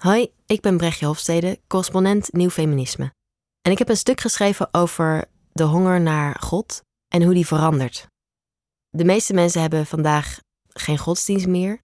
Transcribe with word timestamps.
Hoi, 0.00 0.32
ik 0.46 0.60
ben 0.60 0.76
Brechtje 0.76 1.06
Hofstede, 1.06 1.60
correspondent 1.66 2.32
Nieuw 2.32 2.50
Feminisme. 2.50 3.12
En 3.62 3.72
ik 3.72 3.78
heb 3.78 3.88
een 3.88 3.96
stuk 3.96 4.20
geschreven 4.20 4.74
over 4.74 5.24
de 5.52 5.62
honger 5.62 6.00
naar 6.00 6.36
God 6.40 6.82
en 7.08 7.22
hoe 7.22 7.34
die 7.34 7.46
verandert. 7.46 8.06
De 8.88 9.04
meeste 9.04 9.34
mensen 9.34 9.60
hebben 9.60 9.86
vandaag 9.86 10.40
geen 10.68 10.98
godsdienst 10.98 11.46
meer, 11.46 11.78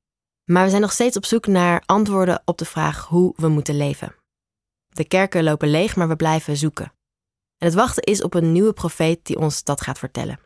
maar 0.45 0.65
we 0.65 0.71
zijn 0.71 0.83
nog 0.83 0.93
steeds 0.93 1.17
op 1.17 1.25
zoek 1.25 1.47
naar 1.47 1.83
antwoorden 1.87 2.43
op 2.45 2.59
de 2.59 2.65
vraag 2.65 3.07
hoe 3.07 3.33
we 3.37 3.49
moeten 3.49 3.77
leven. 3.77 4.15
De 4.87 5.05
kerken 5.05 5.45
lopen 5.45 5.69
leeg, 5.69 5.97
maar 5.97 6.09
we 6.09 6.17
blijven 6.17 6.57
zoeken. 6.57 6.93
En 7.59 7.67
het 7.67 7.75
wachten 7.75 8.03
is 8.03 8.23
op 8.23 8.35
een 8.35 8.53
nieuwe 8.53 8.73
profeet 8.73 9.27
die 9.27 9.39
ons 9.39 9.65
dat 9.65 9.81
gaat 9.81 9.99
vertellen. 9.99 10.41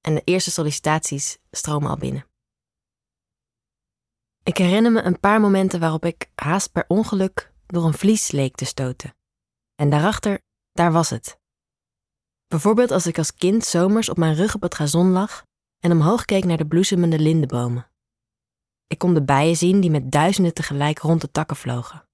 En 0.00 0.14
de 0.14 0.22
eerste 0.24 0.50
sollicitaties 0.50 1.38
stromen 1.50 1.90
al 1.90 1.96
binnen. 1.96 2.26
Ik 4.44 4.56
herinner 4.56 4.92
me 4.92 5.02
een 5.02 5.20
paar 5.20 5.40
momenten 5.40 5.80
waarop 5.80 6.04
ik 6.04 6.30
haast 6.34 6.72
per 6.72 6.84
ongeluk 6.88 7.52
door 7.66 7.84
een 7.84 7.94
vlies 7.94 8.30
leek 8.30 8.54
te 8.54 8.64
stoten. 8.64 9.16
En 9.74 9.90
daarachter, 9.90 10.42
daar 10.72 10.92
was 10.92 11.10
het. 11.10 11.38
Bijvoorbeeld 12.46 12.90
als 12.90 13.06
ik 13.06 13.18
als 13.18 13.34
kind 13.34 13.64
zomers 13.64 14.08
op 14.08 14.16
mijn 14.16 14.34
rug 14.34 14.54
op 14.54 14.62
het 14.62 14.74
gazon 14.74 15.10
lag 15.10 15.44
en 15.78 15.92
omhoog 15.92 16.24
keek 16.24 16.44
naar 16.44 16.56
de 16.56 16.66
bloesemende 16.66 17.18
lindenbomen. 17.18 17.90
Ik 18.86 18.98
kon 18.98 19.14
de 19.14 19.24
bijen 19.24 19.56
zien 19.56 19.80
die 19.80 19.90
met 19.90 20.12
duizenden 20.12 20.54
tegelijk 20.54 20.98
rond 20.98 21.20
de 21.20 21.30
takken 21.30 21.56
vlogen. 21.56 22.08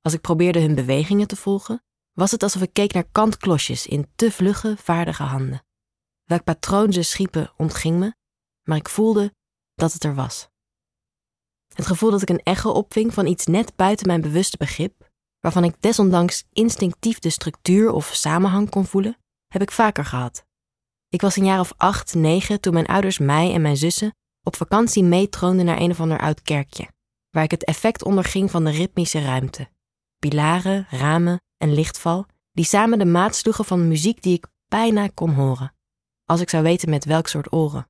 Als 0.00 0.14
ik 0.14 0.20
probeerde 0.20 0.60
hun 0.60 0.74
bewegingen 0.74 1.26
te 1.26 1.36
volgen, 1.36 1.82
was 2.12 2.30
het 2.30 2.42
alsof 2.42 2.62
ik 2.62 2.72
keek 2.72 2.92
naar 2.92 3.08
kantklosjes 3.12 3.86
in 3.86 4.10
te 4.14 4.30
vlugge, 4.30 4.76
vaardige 4.76 5.22
handen. 5.22 5.64
Welk 6.24 6.44
patroon 6.44 6.92
ze 6.92 7.02
schiepen 7.02 7.52
ontging 7.56 7.98
me, 7.98 8.14
maar 8.62 8.76
ik 8.76 8.88
voelde 8.88 9.34
dat 9.74 9.92
het 9.92 10.04
er 10.04 10.14
was. 10.14 10.50
Het 11.72 11.86
gevoel 11.86 12.10
dat 12.10 12.22
ik 12.22 12.28
een 12.28 12.42
echo 12.42 12.70
opving 12.70 13.14
van 13.14 13.26
iets 13.26 13.46
net 13.46 13.76
buiten 13.76 14.06
mijn 14.06 14.20
bewuste 14.20 14.56
begrip, 14.56 15.10
waarvan 15.40 15.64
ik 15.64 15.74
desondanks 15.80 16.44
instinctief 16.52 17.18
de 17.18 17.30
structuur 17.30 17.92
of 17.92 18.10
samenhang 18.14 18.70
kon 18.70 18.84
voelen, 18.84 19.16
heb 19.48 19.62
ik 19.62 19.70
vaker 19.70 20.04
gehad. 20.04 20.44
Ik 21.08 21.20
was 21.20 21.36
een 21.36 21.44
jaar 21.44 21.60
of 21.60 21.72
acht, 21.76 22.14
negen 22.14 22.60
toen 22.60 22.72
mijn 22.72 22.86
ouders 22.86 23.18
mij 23.18 23.52
en 23.52 23.62
mijn 23.62 23.76
zussen 23.76 24.14
op 24.42 24.56
vakantie 24.56 25.04
meetroonden 25.04 25.64
naar 25.64 25.80
een 25.80 25.90
of 25.90 26.00
ander 26.00 26.20
oud 26.20 26.42
kerkje, 26.42 26.88
waar 27.30 27.44
ik 27.44 27.50
het 27.50 27.64
effect 27.64 28.04
onderging 28.04 28.50
van 28.50 28.64
de 28.64 28.70
ritmische 28.70 29.20
ruimte. 29.20 29.68
Pilaren, 30.18 30.86
ramen 30.90 31.40
en 31.56 31.74
lichtval, 31.74 32.26
die 32.52 32.64
samen 32.64 32.98
de 32.98 33.04
maat 33.04 33.36
sloegen 33.36 33.64
van 33.64 33.88
muziek 33.88 34.22
die 34.22 34.36
ik 34.36 34.46
bijna 34.68 35.08
kon 35.14 35.30
horen, 35.30 35.74
als 36.24 36.40
ik 36.40 36.50
zou 36.50 36.62
weten 36.62 36.90
met 36.90 37.04
welk 37.04 37.28
soort 37.28 37.52
oren. 37.52 37.88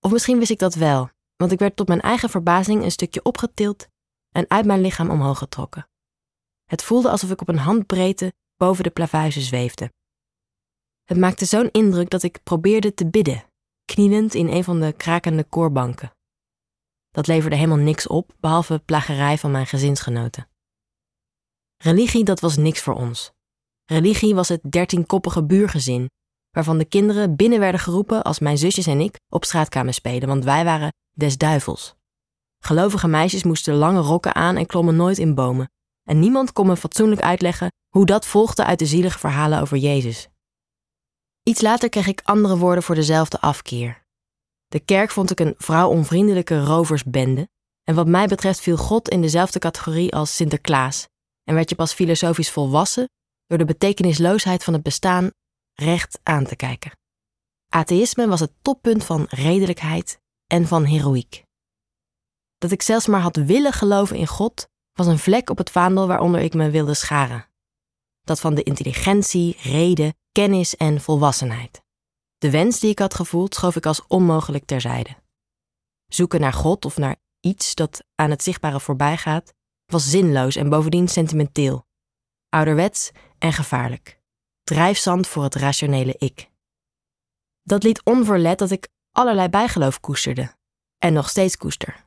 Of 0.00 0.12
misschien 0.12 0.38
wist 0.38 0.50
ik 0.50 0.58
dat 0.58 0.74
wel, 0.74 1.10
want 1.36 1.52
ik 1.52 1.58
werd 1.58 1.76
tot 1.76 1.88
mijn 1.88 2.00
eigen 2.00 2.28
verbazing 2.28 2.82
een 2.82 2.90
stukje 2.90 3.22
opgetild 3.22 3.88
en 4.34 4.50
uit 4.50 4.64
mijn 4.64 4.80
lichaam 4.80 5.10
omhoog 5.10 5.38
getrokken. 5.38 5.86
Het 6.64 6.82
voelde 6.82 7.10
alsof 7.10 7.30
ik 7.30 7.40
op 7.40 7.48
een 7.48 7.58
handbreedte 7.58 8.32
boven 8.56 8.84
de 8.84 8.90
plavuizen 8.90 9.42
zweefde. 9.42 9.92
Het 11.04 11.18
maakte 11.18 11.44
zo'n 11.44 11.70
indruk 11.70 12.10
dat 12.10 12.22
ik 12.22 12.42
probeerde 12.42 12.94
te 12.94 13.06
bidden, 13.06 13.44
knielend 13.84 14.34
in 14.34 14.48
een 14.48 14.64
van 14.64 14.80
de 14.80 14.92
krakende 14.92 15.44
koorbanken. 15.44 16.12
Dat 17.10 17.26
leverde 17.26 17.56
helemaal 17.56 17.84
niks 17.84 18.06
op, 18.06 18.34
behalve 18.40 18.78
plagerij 18.78 19.38
van 19.38 19.50
mijn 19.50 19.66
gezinsgenoten. 19.66 20.48
Religie, 21.76 22.24
dat 22.24 22.40
was 22.40 22.56
niks 22.56 22.80
voor 22.80 22.94
ons. 22.94 23.32
Religie 23.84 24.34
was 24.34 24.48
het 24.48 24.60
dertienkoppige 24.70 25.44
buurgezin, 25.44 26.10
waarvan 26.50 26.78
de 26.78 26.84
kinderen 26.84 27.36
binnen 27.36 27.58
werden 27.58 27.80
geroepen 27.80 28.22
als 28.22 28.38
mijn 28.38 28.58
zusjes 28.58 28.86
en 28.86 29.00
ik 29.00 29.16
op 29.28 29.44
straatkamer 29.44 29.94
spelen, 29.94 30.28
want 30.28 30.44
wij 30.44 30.64
waren 30.64 30.92
des 31.12 31.38
duivels. 31.38 31.94
Gelovige 32.58 33.08
meisjes 33.08 33.42
moesten 33.42 33.74
lange 33.74 34.00
rokken 34.00 34.34
aan 34.34 34.56
en 34.56 34.66
klommen 34.66 34.96
nooit 34.96 35.18
in 35.18 35.34
bomen. 35.34 35.70
En 36.04 36.18
niemand 36.18 36.52
kon 36.52 36.66
me 36.66 36.76
fatsoenlijk 36.76 37.20
uitleggen 37.20 37.72
hoe 37.88 38.06
dat 38.06 38.26
volgde 38.26 38.64
uit 38.64 38.78
de 38.78 38.86
zielige 38.86 39.18
verhalen 39.18 39.60
over 39.60 39.76
Jezus. 39.76 40.28
Iets 41.42 41.60
later 41.60 41.88
kreeg 41.88 42.06
ik 42.06 42.20
andere 42.24 42.56
woorden 42.56 42.82
voor 42.82 42.94
dezelfde 42.94 43.40
afkeer. 43.40 44.06
De 44.66 44.80
kerk 44.80 45.10
vond 45.10 45.30
ik 45.30 45.40
een 45.40 45.54
vrouwonvriendelijke 45.58 46.64
roversbende, 46.64 47.48
en 47.82 47.94
wat 47.94 48.06
mij 48.06 48.26
betreft 48.26 48.60
viel 48.60 48.76
God 48.76 49.08
in 49.08 49.20
dezelfde 49.20 49.58
categorie 49.58 50.14
als 50.14 50.36
Sinterklaas, 50.36 51.06
en 51.44 51.54
werd 51.54 51.68
je 51.68 51.74
pas 51.74 51.92
filosofisch 51.92 52.50
volwassen 52.50 53.08
door 53.46 53.58
de 53.58 53.64
betekenisloosheid 53.64 54.64
van 54.64 54.72
het 54.72 54.82
bestaan 54.82 55.30
recht 55.72 56.20
aan 56.22 56.44
te 56.44 56.56
kijken. 56.56 56.92
Atheïsme 57.68 58.28
was 58.28 58.40
het 58.40 58.52
toppunt 58.62 59.04
van 59.04 59.26
redelijkheid 59.28 60.20
en 60.52 60.66
van 60.66 60.84
heroïek. 60.84 61.44
Dat 62.58 62.70
ik 62.70 62.82
zelfs 62.82 63.06
maar 63.06 63.20
had 63.20 63.36
willen 63.36 63.72
geloven 63.72 64.16
in 64.16 64.26
God, 64.26 64.68
was 64.92 65.06
een 65.06 65.18
vlek 65.18 65.50
op 65.50 65.58
het 65.58 65.70
vaandel 65.70 66.06
waaronder 66.06 66.40
ik 66.40 66.54
me 66.54 66.70
wilde 66.70 66.94
scharen. 66.94 67.46
Dat 68.20 68.40
van 68.40 68.54
de 68.54 68.62
intelligentie, 68.62 69.56
reden, 69.62 70.14
kennis 70.32 70.76
en 70.76 71.00
volwassenheid. 71.00 71.82
De 72.38 72.50
wens 72.50 72.80
die 72.80 72.90
ik 72.90 72.98
had 72.98 73.14
gevoeld 73.14 73.54
schoof 73.54 73.76
ik 73.76 73.86
als 73.86 74.06
onmogelijk 74.06 74.64
terzijde. 74.64 75.16
Zoeken 76.06 76.40
naar 76.40 76.52
God 76.52 76.84
of 76.84 76.96
naar 76.96 77.16
iets 77.40 77.74
dat 77.74 78.04
aan 78.14 78.30
het 78.30 78.42
zichtbare 78.42 78.80
voorbij 78.80 79.16
gaat, 79.16 79.54
was 79.86 80.10
zinloos 80.10 80.56
en 80.56 80.68
bovendien 80.68 81.08
sentimenteel. 81.08 81.86
Ouderwets 82.48 83.10
en 83.38 83.52
gevaarlijk. 83.52 84.20
Drijfzand 84.62 85.26
voor 85.26 85.42
het 85.42 85.54
rationele 85.54 86.14
ik. 86.18 86.50
Dat 87.62 87.82
liet 87.82 88.04
onverlet 88.04 88.58
dat 88.58 88.70
ik 88.70 88.88
allerlei 89.12 89.48
bijgeloof 89.48 90.00
koesterde. 90.00 90.54
En 90.98 91.12
nog 91.12 91.28
steeds 91.28 91.56
koester. 91.56 92.06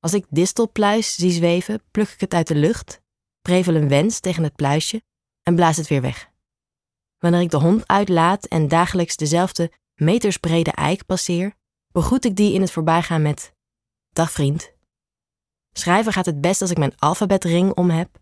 Als 0.00 0.14
ik 0.14 0.26
distelpluis 0.28 1.14
zie 1.14 1.30
zweven, 1.30 1.82
pluk 1.90 2.08
ik 2.08 2.20
het 2.20 2.34
uit 2.34 2.46
de 2.46 2.54
lucht, 2.54 3.00
prevel 3.40 3.74
een 3.74 3.88
wens 3.88 4.20
tegen 4.20 4.42
het 4.42 4.54
pluisje 4.54 5.02
en 5.42 5.54
blaas 5.54 5.76
het 5.76 5.88
weer 5.88 6.00
weg. 6.00 6.30
Wanneer 7.18 7.40
ik 7.40 7.50
de 7.50 7.56
hond 7.56 7.88
uitlaat 7.88 8.44
en 8.44 8.68
dagelijks 8.68 9.16
dezelfde 9.16 9.72
metersbrede 9.94 10.70
eik 10.70 11.06
passeer, 11.06 11.54
begroet 11.92 12.24
ik 12.24 12.36
die 12.36 12.52
in 12.52 12.60
het 12.60 12.70
voorbijgaan 12.70 13.22
met: 13.22 13.52
Dag 14.08 14.30
vriend. 14.30 14.72
Schrijven 15.72 16.12
gaat 16.12 16.26
het 16.26 16.40
best 16.40 16.60
als 16.60 16.70
ik 16.70 16.78
mijn 16.78 16.98
alfabetring 16.98 17.72
om 17.72 17.90
heb. 17.90 18.18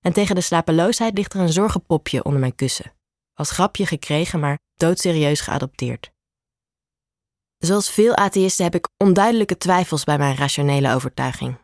En 0.00 0.12
tegen 0.12 0.34
de 0.34 0.40
slapeloosheid 0.40 1.16
ligt 1.16 1.34
er 1.34 1.40
een 1.40 1.52
zorgenpopje 1.52 2.24
onder 2.24 2.40
mijn 2.40 2.54
kussen. 2.54 2.92
Als 3.34 3.50
grapje 3.50 3.86
gekregen, 3.86 4.40
maar 4.40 4.58
doodserieus 4.74 5.40
geadopteerd. 5.40 6.13
Zoals 7.64 7.90
veel 7.90 8.14
atheïsten 8.14 8.64
heb 8.64 8.74
ik 8.74 8.88
onduidelijke 8.96 9.56
twijfels 9.56 10.04
bij 10.04 10.18
mijn 10.18 10.36
rationele 10.36 10.94
overtuiging. 10.94 11.58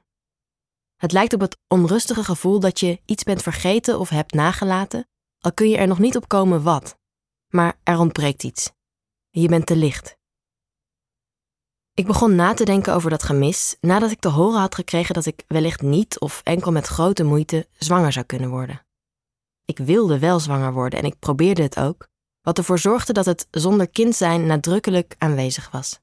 Het 0.97 1.13
lijkt 1.13 1.33
op 1.33 1.41
het 1.41 1.57
onrustige 1.69 2.25
gevoel 2.25 2.61
dat 2.61 2.81
je 2.81 3.01
iets 3.05 3.23
bent 3.23 3.43
vergeten 3.43 3.99
of 3.99 4.09
hebt 4.09 4.33
nagelaten, 4.33 5.09
al 5.39 5.53
kun 5.53 5.69
je 5.69 5.77
er 5.77 5.87
nog 5.87 5.99
niet 5.99 6.17
op 6.17 6.29
komen 6.29 6.63
wat. 6.63 6.99
Maar 7.49 7.79
er 7.83 7.99
ontbreekt 7.99 8.43
iets. 8.43 8.73
Je 9.31 9.49
bent 9.49 9.67
te 9.67 9.77
licht. 9.77 10.17
Ik 11.95 12.07
begon 12.07 12.35
na 12.35 12.55
te 12.55 12.65
denken 12.65 12.95
over 12.95 13.11
dat 13.11 13.23
gemis 13.23 13.77
nadat 13.81 14.11
ik 14.11 14.21
te 14.21 14.29
horen 14.29 14.61
had 14.61 14.75
gekregen 14.75 15.15
dat 15.15 15.27
ik 15.27 15.45
wellicht 15.47 15.83
niet 15.83 16.21
of 16.21 16.41
enkel 16.45 16.73
met 16.73 16.87
grote 16.87 17.25
moeite 17.25 17.69
zwanger 17.79 18.13
zou 18.13 18.27
kunnen 18.27 18.51
worden. 18.51 18.87
Ik 19.65 19.79
wilde 19.79 20.19
wel 20.19 20.41
zwanger 20.41 20.73
worden 20.73 20.99
en 20.99 21.05
ik 21.05 21.19
probeerde 21.19 21.63
het 21.63 21.79
ook, 21.79 22.09
wat 22.43 22.59
ervoor 22.59 22.79
zorgde 22.79 23.13
dat 23.13 23.27
het 23.27 23.47
zonder 23.51 23.89
kind 23.89 24.17
zijn 24.17 24.47
nadrukkelijk 24.47 25.15
aanwezig 25.19 25.71
was. 25.71 26.01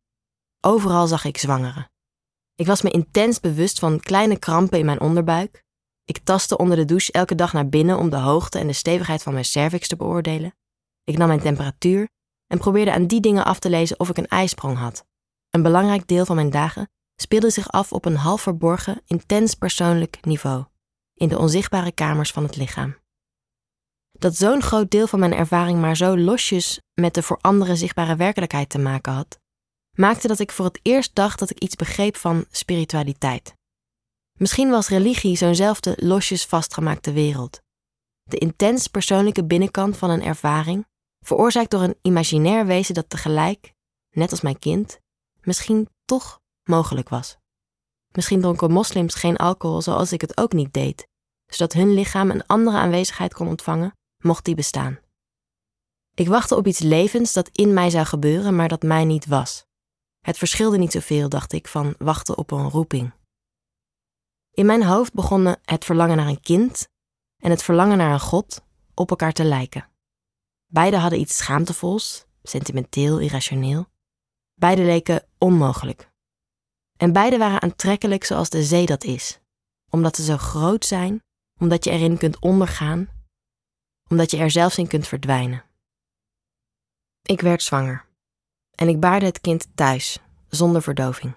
Overal 0.61 1.07
zag 1.07 1.25
ik 1.25 1.37
zwangeren. 1.37 1.89
Ik 2.55 2.67
was 2.67 2.81
me 2.81 2.89
intens 2.89 3.39
bewust 3.39 3.79
van 3.79 3.99
kleine 3.99 4.39
krampen 4.39 4.79
in 4.79 4.85
mijn 4.85 4.99
onderbuik. 4.99 5.63
Ik 6.03 6.19
tastte 6.19 6.57
onder 6.57 6.77
de 6.77 6.85
douche 6.85 7.11
elke 7.11 7.35
dag 7.35 7.53
naar 7.53 7.69
binnen 7.69 7.97
om 7.97 8.09
de 8.09 8.17
hoogte 8.17 8.59
en 8.59 8.67
de 8.67 8.73
stevigheid 8.73 9.23
van 9.23 9.33
mijn 9.33 9.45
cervix 9.45 9.87
te 9.87 9.95
beoordelen. 9.95 10.55
Ik 11.03 11.17
nam 11.17 11.27
mijn 11.27 11.39
temperatuur 11.39 12.09
en 12.47 12.57
probeerde 12.57 12.93
aan 12.93 13.07
die 13.07 13.21
dingen 13.21 13.45
af 13.45 13.59
te 13.59 13.69
lezen 13.69 13.99
of 13.99 14.09
ik 14.09 14.17
een 14.17 14.27
ijsprong 14.27 14.77
had. 14.77 15.05
Een 15.49 15.61
belangrijk 15.61 16.07
deel 16.07 16.25
van 16.25 16.35
mijn 16.35 16.49
dagen 16.49 16.89
speelde 17.15 17.49
zich 17.49 17.71
af 17.71 17.93
op 17.93 18.05
een 18.05 18.15
half 18.15 18.41
verborgen, 18.41 19.01
intens 19.05 19.53
persoonlijk 19.53 20.25
niveau, 20.25 20.65
in 21.13 21.27
de 21.27 21.37
onzichtbare 21.37 21.91
kamers 21.91 22.31
van 22.31 22.43
het 22.43 22.55
lichaam. 22.55 22.95
Dat 24.19 24.35
zo'n 24.35 24.61
groot 24.61 24.91
deel 24.91 25.07
van 25.07 25.19
mijn 25.19 25.33
ervaring 25.33 25.79
maar 25.79 25.97
zo 25.97 26.17
losjes 26.17 26.81
met 26.93 27.13
de 27.13 27.23
voor 27.23 27.37
anderen 27.41 27.77
zichtbare 27.77 28.15
werkelijkheid 28.15 28.69
te 28.69 28.79
maken 28.79 29.13
had, 29.13 29.39
maakte 29.97 30.27
dat 30.27 30.39
ik 30.39 30.51
voor 30.51 30.65
het 30.65 30.79
eerst 30.81 31.15
dacht 31.15 31.39
dat 31.39 31.49
ik 31.49 31.59
iets 31.59 31.75
begreep 31.75 32.15
van 32.15 32.45
spiritualiteit. 32.51 33.53
Misschien 34.37 34.69
was 34.69 34.89
religie 34.89 35.37
zo'nzelfde 35.37 35.93
losjes 35.95 36.45
vastgemaakte 36.45 37.11
wereld. 37.11 37.61
De 38.23 38.37
intens 38.37 38.87
persoonlijke 38.87 39.45
binnenkant 39.45 39.97
van 39.97 40.09
een 40.09 40.23
ervaring, 40.23 40.85
veroorzaakt 41.25 41.71
door 41.71 41.81
een 41.81 41.97
imaginair 42.01 42.65
wezen 42.65 42.93
dat 42.93 43.09
tegelijk, 43.09 43.73
net 44.09 44.31
als 44.31 44.41
mijn 44.41 44.59
kind, 44.59 44.99
misschien 45.41 45.89
toch 46.05 46.39
mogelijk 46.63 47.09
was. 47.09 47.37
Misschien 48.11 48.41
dronken 48.41 48.71
moslims 48.71 49.15
geen 49.15 49.37
alcohol 49.37 49.81
zoals 49.81 50.11
ik 50.11 50.21
het 50.21 50.37
ook 50.37 50.53
niet 50.53 50.73
deed, 50.73 51.07
zodat 51.45 51.73
hun 51.73 51.93
lichaam 51.93 52.29
een 52.29 52.45
andere 52.45 52.77
aanwezigheid 52.77 53.33
kon 53.33 53.47
ontvangen 53.47 53.95
mocht 54.17 54.45
die 54.45 54.55
bestaan. 54.55 54.99
Ik 56.13 56.27
wachtte 56.27 56.55
op 56.55 56.67
iets 56.67 56.79
levens 56.79 57.33
dat 57.33 57.49
in 57.51 57.73
mij 57.73 57.89
zou 57.89 58.05
gebeuren, 58.05 58.55
maar 58.55 58.67
dat 58.67 58.81
mij 58.81 59.05
niet 59.05 59.25
was. 59.25 59.65
Het 60.19 60.37
verschilde 60.37 60.77
niet 60.77 60.91
zoveel, 60.91 61.29
dacht 61.29 61.53
ik, 61.53 61.67
van 61.67 61.95
wachten 61.97 62.37
op 62.37 62.51
een 62.51 62.69
roeping. 62.69 63.13
In 64.51 64.65
mijn 64.65 64.83
hoofd 64.83 65.13
begonnen 65.13 65.59
het 65.63 65.85
verlangen 65.85 66.17
naar 66.17 66.27
een 66.27 66.41
kind 66.41 66.87
en 67.37 67.49
het 67.49 67.63
verlangen 67.63 67.97
naar 67.97 68.11
een 68.11 68.19
God 68.19 68.61
op 68.93 69.09
elkaar 69.09 69.33
te 69.33 69.43
lijken. 69.43 69.89
Beide 70.65 70.97
hadden 70.97 71.19
iets 71.19 71.37
schaamtevols, 71.37 72.25
sentimenteel, 72.43 73.19
irrationeel. 73.19 73.85
Beide 74.53 74.83
leken 74.83 75.27
onmogelijk. 75.37 76.09
En 76.97 77.13
beide 77.13 77.37
waren 77.37 77.61
aantrekkelijk 77.61 78.23
zoals 78.23 78.49
de 78.49 78.63
zee 78.63 78.85
dat 78.85 79.03
is, 79.03 79.39
omdat 79.89 80.15
ze 80.15 80.23
zo 80.23 80.37
groot 80.37 80.85
zijn, 80.85 81.23
omdat 81.59 81.83
je 81.83 81.91
erin 81.91 82.17
kunt 82.17 82.39
ondergaan, 82.39 83.09
omdat 84.09 84.31
je 84.31 84.37
er 84.37 84.51
zelfs 84.51 84.77
in 84.77 84.87
kunt 84.87 85.07
verdwijnen. 85.07 85.63
Ik 87.21 87.41
werd 87.41 87.63
zwanger 87.63 88.05
en 88.75 88.87
ik 88.87 88.99
baarde 88.99 89.25
het 89.25 89.41
kind 89.41 89.67
thuis, 89.75 90.19
zonder 90.49 90.81
verdoving. 90.81 91.33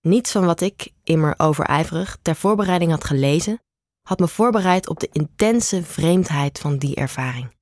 Niets 0.00 0.32
van 0.32 0.44
wat 0.44 0.60
ik, 0.60 0.92
immer 1.02 1.34
overijverig, 1.36 2.18
ter 2.22 2.36
voorbereiding 2.36 2.90
had 2.90 3.04
gelezen, 3.04 3.62
had 4.02 4.18
me 4.18 4.28
voorbereid 4.28 4.88
op 4.88 5.00
de 5.00 5.08
intense 5.12 5.82
vreemdheid 5.82 6.58
van 6.58 6.78
die 6.78 6.94
ervaring. 6.94 7.52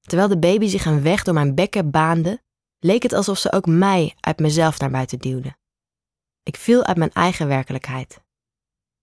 Terwijl 0.00 0.28
de 0.28 0.38
baby 0.38 0.66
zich 0.66 0.84
een 0.84 1.02
weg 1.02 1.22
door 1.22 1.34
mijn 1.34 1.54
bekken 1.54 1.90
baande, 1.90 2.42
leek 2.78 3.02
het 3.02 3.12
alsof 3.12 3.38
ze 3.38 3.52
ook 3.52 3.66
mij 3.66 4.14
uit 4.20 4.38
mezelf 4.38 4.78
naar 4.78 4.90
buiten 4.90 5.18
duwde. 5.18 5.56
Ik 6.42 6.56
viel 6.56 6.84
uit 6.84 6.96
mijn 6.96 7.12
eigen 7.12 7.48
werkelijkheid. 7.48 8.20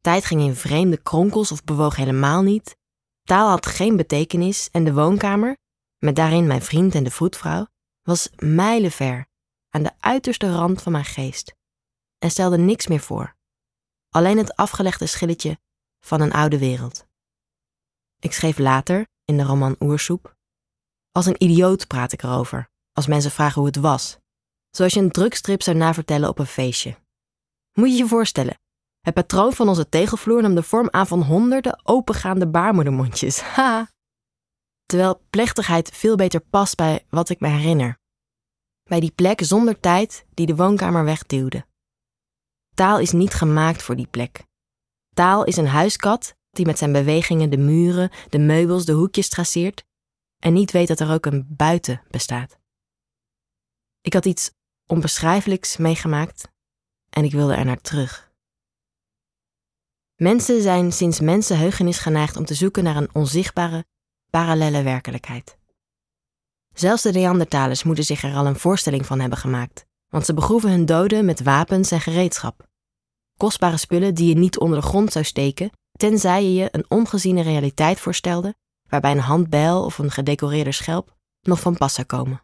Tijd 0.02 0.26
ging 0.26 0.42
in 0.42 0.56
vreemde 0.56 0.98
kronkels 0.98 1.52
of 1.52 1.64
bewoog 1.64 1.96
helemaal 1.96 2.42
niet. 2.42 2.78
Taal 3.26 3.50
had 3.50 3.66
geen 3.66 3.96
betekenis 3.96 4.70
en 4.72 4.84
de 4.84 4.94
woonkamer, 4.94 5.58
met 5.98 6.16
daarin 6.16 6.48
mijn 6.48 6.62
vriend 6.62 6.96
en 6.96 7.04
de 7.04 7.12
vroedvrouw, 7.12 7.68
was 8.02 8.30
mijlenver 8.36 9.26
aan 9.70 9.84
de 9.84 9.92
uiterste 10.00 10.52
rand 10.52 10.82
van 10.82 10.92
mijn 10.92 11.06
geest 11.06 11.54
en 12.18 12.32
stelde 12.32 12.58
niks 12.58 12.88
meer 12.88 13.00
voor. 13.00 13.36
Alleen 14.10 14.38
het 14.38 14.56
afgelegde 14.56 15.06
schilletje 15.06 15.60
van 16.00 16.22
een 16.22 16.32
oude 16.32 16.60
wereld. 16.60 17.06
Ik 18.20 18.32
schreef 18.32 18.58
later, 18.58 19.08
in 19.24 19.38
de 19.38 19.44
roman 19.44 19.76
Oersoep, 19.80 20.36
als 21.12 21.26
een 21.26 21.44
idioot 21.44 21.88
praat 21.88 22.12
ik 22.12 22.24
erover, 22.24 22.70
als 22.92 23.08
mensen 23.08 23.32
vragen 23.32 23.58
hoe 23.58 23.66
het 23.66 23.80
was. 23.80 24.18
Zoals 24.70 24.94
je 24.94 25.00
een 25.00 25.12
drugstrip 25.12 25.62
zou 25.62 25.78
navertellen 25.78 26.30
op 26.30 26.40
een 26.40 26.46
feestje. 26.46 26.98
Moet 27.74 27.90
je 27.90 27.98
je 27.98 28.08
voorstellen, 28.08 28.60
het 29.06 29.14
patroon 29.14 29.54
van 29.54 29.68
onze 29.68 29.90
tegelvloer 29.90 30.42
nam 30.42 30.56
de 30.56 30.64
vorm 30.64 30.88
aan 30.92 31.08
van 31.08 31.22
honderden 31.22 31.80
opengaande 31.84 32.48
baarmoedermondjes. 32.48 33.42
Ha! 33.56 33.94
Terwijl 34.86 35.22
plechtigheid 35.30 35.90
veel 35.90 36.16
beter 36.16 36.40
past 36.40 36.76
bij 36.76 37.06
wat 37.10 37.30
ik 37.30 37.40
me 37.40 37.48
herinner. 37.48 37.98
Bij 38.84 39.00
die 39.00 39.12
plek 39.12 39.42
zonder 39.44 39.80
tijd 39.80 40.26
die 40.34 40.46
de 40.46 40.56
woonkamer 40.56 41.04
wegduwde. 41.04 41.66
Taal 42.76 43.00
is 43.00 43.12
niet 43.12 43.34
gemaakt 43.34 43.84
voor 43.84 43.96
die 43.96 44.08
plek. 44.08 44.44
Taal 45.14 45.44
is 45.44 45.58
een 45.58 45.68
huiskat 45.68 46.36
die 46.50 46.66
met 46.66 46.78
zijn 46.78 46.92
bewegingen 46.92 47.50
de 47.50 47.58
muren, 47.58 48.12
de 48.30 48.40
meubels, 48.40 48.86
de 48.86 48.92
hoekjes 48.92 49.30
traceert 49.30 49.84
en 50.40 50.54
niet 50.54 50.72
weet 50.72 50.88
dat 50.88 51.00
er 51.00 51.12
ook 51.12 51.26
een 51.26 51.46
buiten 51.50 52.02
bestaat. 52.10 52.58
Ik 54.02 54.14
had 54.14 54.26
iets 54.26 54.52
onbeschrijfelijks 54.88 55.78
meegemaakt 55.78 56.48
en 57.10 57.24
ik 57.24 57.32
wilde 57.32 57.54
er 57.54 57.66
naar 57.66 57.82
terug. 57.82 58.25
Mensen 60.16 60.62
zijn 60.62 60.92
sinds 60.92 61.20
mensenheugenis 61.20 61.98
geneigd 61.98 62.38
om 62.38 62.46
te 62.46 62.54
zoeken 62.54 62.84
naar 62.84 62.96
een 62.96 63.10
onzichtbare, 63.14 63.86
parallele 64.30 64.84
werkelijkheid. 64.84 65.58
Zelfs 66.74 67.02
de 67.02 67.12
Neandertalers 67.12 67.84
moeten 67.84 68.04
zich 68.04 68.24
er 68.24 68.36
al 68.36 68.46
een 68.46 68.60
voorstelling 68.60 69.06
van 69.06 69.20
hebben 69.20 69.38
gemaakt, 69.38 69.86
want 70.10 70.26
ze 70.26 70.34
begroeven 70.34 70.70
hun 70.70 70.86
doden 70.86 71.26
met 71.26 71.44
wapens 71.44 71.92
en 71.92 72.02
gereedschap. 72.02 72.68
Kostbare 73.38 73.78
spullen 73.78 74.14
die 74.14 74.28
je 74.28 74.36
niet 74.36 74.60
onder 74.60 74.82
de 74.82 74.88
grond 74.88 75.12
zou 75.12 75.26
steken, 75.26 75.72
tenzij 75.92 76.44
je 76.44 76.54
je 76.54 76.68
een 76.72 76.86
ongeziene 76.88 77.42
realiteit 77.42 78.00
voorstelde, 78.00 78.56
waarbij 78.90 79.12
een 79.12 79.20
handbijl 79.20 79.86
of 79.86 79.98
een 79.98 80.12
gedecoreerde 80.12 80.72
schelp 80.72 81.16
nog 81.42 81.60
van 81.60 81.78
pas 81.78 81.94
zou 81.94 82.08
komen. 82.08 82.44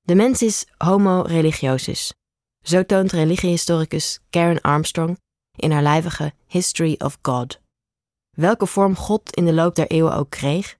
De 0.00 0.14
mens 0.14 0.42
is 0.42 0.66
homo 0.76 1.22
religiosus. 1.26 2.14
Zo 2.62 2.84
toont 2.84 3.12
religiehistoricus 3.12 4.20
Karen 4.30 4.60
Armstrong 4.60 5.18
in 5.58 5.70
haar 5.70 5.82
lijvige 5.82 6.32
History 6.46 6.94
of 6.98 7.18
God. 7.22 7.60
Welke 8.30 8.66
vorm 8.66 8.96
God 8.96 9.36
in 9.36 9.44
de 9.44 9.52
loop 9.52 9.74
der 9.74 9.86
eeuwen 9.86 10.14
ook 10.14 10.30
kreeg, 10.30 10.76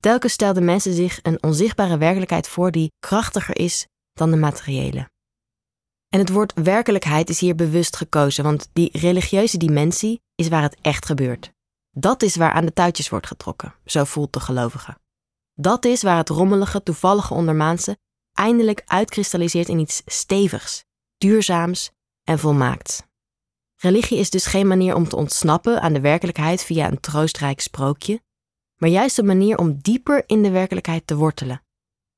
telkens 0.00 0.32
stelden 0.32 0.64
mensen 0.64 0.92
zich 0.92 1.18
een 1.22 1.42
onzichtbare 1.42 1.98
werkelijkheid 1.98 2.48
voor 2.48 2.70
die 2.70 2.92
krachtiger 2.98 3.58
is 3.58 3.86
dan 4.12 4.30
de 4.30 4.36
materiële. 4.36 5.08
En 6.08 6.18
het 6.18 6.28
woord 6.28 6.52
werkelijkheid 6.54 7.28
is 7.28 7.40
hier 7.40 7.54
bewust 7.54 7.96
gekozen, 7.96 8.44
want 8.44 8.68
die 8.72 8.98
religieuze 8.98 9.56
dimensie 9.56 10.20
is 10.34 10.48
waar 10.48 10.62
het 10.62 10.76
echt 10.80 11.06
gebeurt. 11.06 11.52
Dat 11.90 12.22
is 12.22 12.36
waar 12.36 12.52
aan 12.52 12.64
de 12.64 12.72
touwtjes 12.72 13.08
wordt 13.08 13.26
getrokken, 13.26 13.74
zo 13.84 14.04
voelt 14.04 14.32
de 14.32 14.40
gelovige. 14.40 14.96
Dat 15.54 15.84
is 15.84 16.02
waar 16.02 16.16
het 16.16 16.28
rommelige, 16.28 16.82
toevallige 16.82 17.34
ondermaanse 17.34 17.96
eindelijk 18.32 18.82
uitkristalliseert 18.86 19.68
in 19.68 19.78
iets 19.78 20.02
stevigs, 20.06 20.84
duurzaams 21.18 21.90
en 22.24 22.38
volmaakts. 22.38 23.02
Religie 23.76 24.18
is 24.18 24.30
dus 24.30 24.46
geen 24.46 24.66
manier 24.66 24.94
om 24.94 25.08
te 25.08 25.16
ontsnappen 25.16 25.80
aan 25.80 25.92
de 25.92 26.00
werkelijkheid 26.00 26.64
via 26.64 26.88
een 26.88 27.00
troostrijk 27.00 27.60
sprookje, 27.60 28.22
maar 28.76 28.90
juist 28.90 29.18
een 29.18 29.26
manier 29.26 29.58
om 29.58 29.78
dieper 29.80 30.24
in 30.26 30.42
de 30.42 30.50
werkelijkheid 30.50 31.06
te 31.06 31.16
wortelen, 31.16 31.62